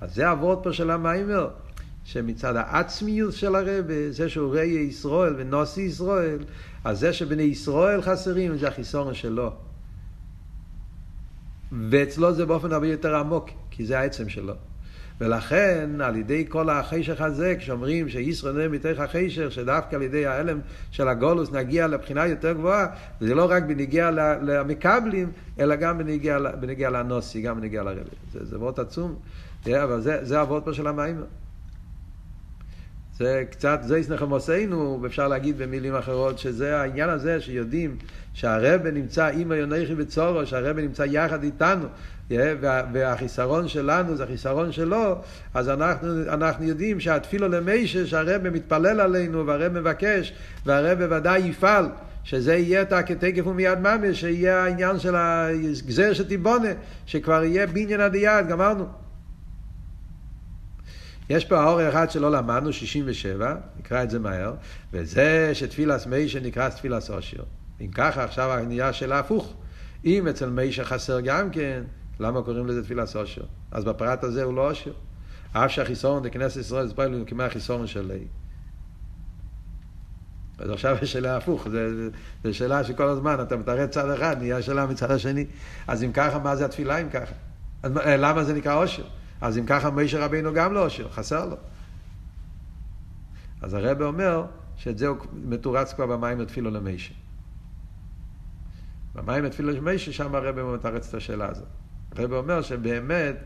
[0.00, 1.48] אז זה הוורד פה של המיימר,
[2.04, 6.38] שמצד העצמיות של הרבה, זה שהוא ראי ישראל ונוסי ישראל,
[6.84, 9.52] אז זה שבני ישראל חסרים, זה החיסון שלו.
[11.90, 14.54] ואצלו זה באופן הרבה יותר עמוק, כי זה העצם שלו.
[15.20, 20.58] ולכן, על ידי כל החשך הזה, כשאומרים שישראל נראה מתוך החשך, שדווקא על ידי ההלם
[20.90, 22.86] של הגולוס נגיע לבחינה יותר גבוהה,
[23.20, 24.10] זה לא רק בנגיע
[24.42, 28.00] למקבלים, אלא גם בנגיע, בנגיע לנוסי, גם בנגיע לרבי.
[28.32, 29.14] זה, זה מאוד עצום,
[29.66, 31.22] אבל זה, זה אבות פה של המים.
[33.18, 37.96] זה קצת, זה ישנחמוסנו, אפשר להגיד במילים אחרות, שזה העניין הזה שיודעים
[38.32, 41.86] שהרבה נמצא עם היונכי בצורו, שהרבה נמצא יחד איתנו,
[42.92, 45.18] והחיסרון שלנו זה החיסרון שלו,
[45.54, 50.32] אז אנחנו, אנחנו יודעים שהתפילו למישה, שהרבה מתפלל עלינו והרבה מבקש,
[50.66, 51.88] והרבה ודאי יפעל.
[52.24, 56.68] שזה יהיה כתקף ומיד ממש, שיהיה העניין של הגזר שתיבונה,
[57.06, 58.86] שכבר יהיה בניין עד יד, גמרנו.
[61.30, 64.54] יש פה האור אחד שלא למדנו, 67, נקרא את זה מהר,
[64.92, 67.42] וזה שתפילס מיישה נקרא תפילס אושר.
[67.80, 69.54] אם ככה, עכשיו הנהיה שאלה הפוך.
[70.04, 71.82] אם אצל מיישה חסר גם כן,
[72.20, 73.42] למה קוראים לזה תפילס אושר?
[73.70, 74.92] אז בפרט הזה הוא לא אושר.
[75.52, 78.26] אף שהחיסורון לכנסת ישראל זה פעם כמעט החיסורון של ליה.
[80.58, 81.66] אז עכשיו יש שאלה הפוך,
[82.44, 85.46] זו שאלה שכל הזמן אתה מתרץ צד אחד, נהיה שאלה מצד השני.
[85.86, 87.34] אז אם ככה, מה זה התפילה אם ככה?
[87.82, 89.04] אז למה זה נקרא אושר?
[89.40, 91.56] אז אם ככה משה רבינו גם לא עושר, חסר לו.
[93.62, 94.44] אז הרב אומר
[94.76, 97.14] שאת זה הוא מתורץ כבר במים התפילו למשה.
[99.14, 101.68] במים התפילו למשה, שם הרב מתרץ את השאלה הזאת.
[102.18, 103.36] הרב אומר שבאמת,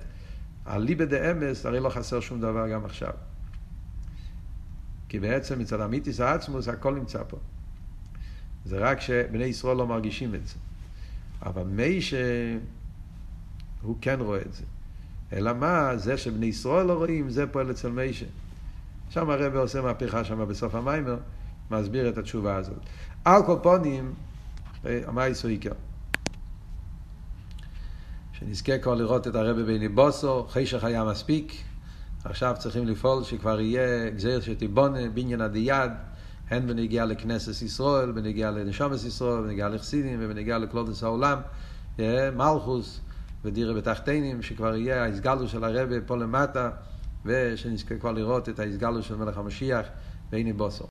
[0.66, 3.12] הליבא דה אמס, הרי לא חסר שום דבר גם עכשיו.
[5.09, 7.37] כי בעצם מצד המיתיס העצמוס הכל נמצא פה.
[8.64, 10.55] זה רק שבני ישראל לא מרגישים את זה.
[11.47, 14.64] אבל מי שהוא כן רואה את זה.
[15.33, 18.27] אלא מה, זה שבני ישראל לא רואים, זה פועל אצל מיישה.
[19.11, 21.16] שם הרב עושה מהפכה שם בסוף המיימר,
[21.71, 22.79] מסביר את התשובה הזאת.
[23.25, 24.14] על כל פונים,
[24.85, 25.73] המייסו עיקר.
[28.41, 31.53] שנזכה כבר לראות את הרב בני בוסו, חשך היה מספיק,
[32.24, 35.91] עכשיו צריכים לפעול שכבר יהיה גזיר שתיבונה, בניין עד יד,
[36.51, 41.38] הן בנגיעה לכנסת ישראל, בנגיעה לנשומס ישראל, בנגיעה לחסידים ובנגיעה לקלודס העולם,
[42.36, 43.01] מלכוס.
[43.45, 46.70] ודירה בתחתינים, שכבר יהיה ההסגלו של הרבה פה למטה,
[47.24, 49.86] ושנזכה כבר לראות את ההסגלו של מלך המשיח,
[50.32, 50.78] והנה בוסו.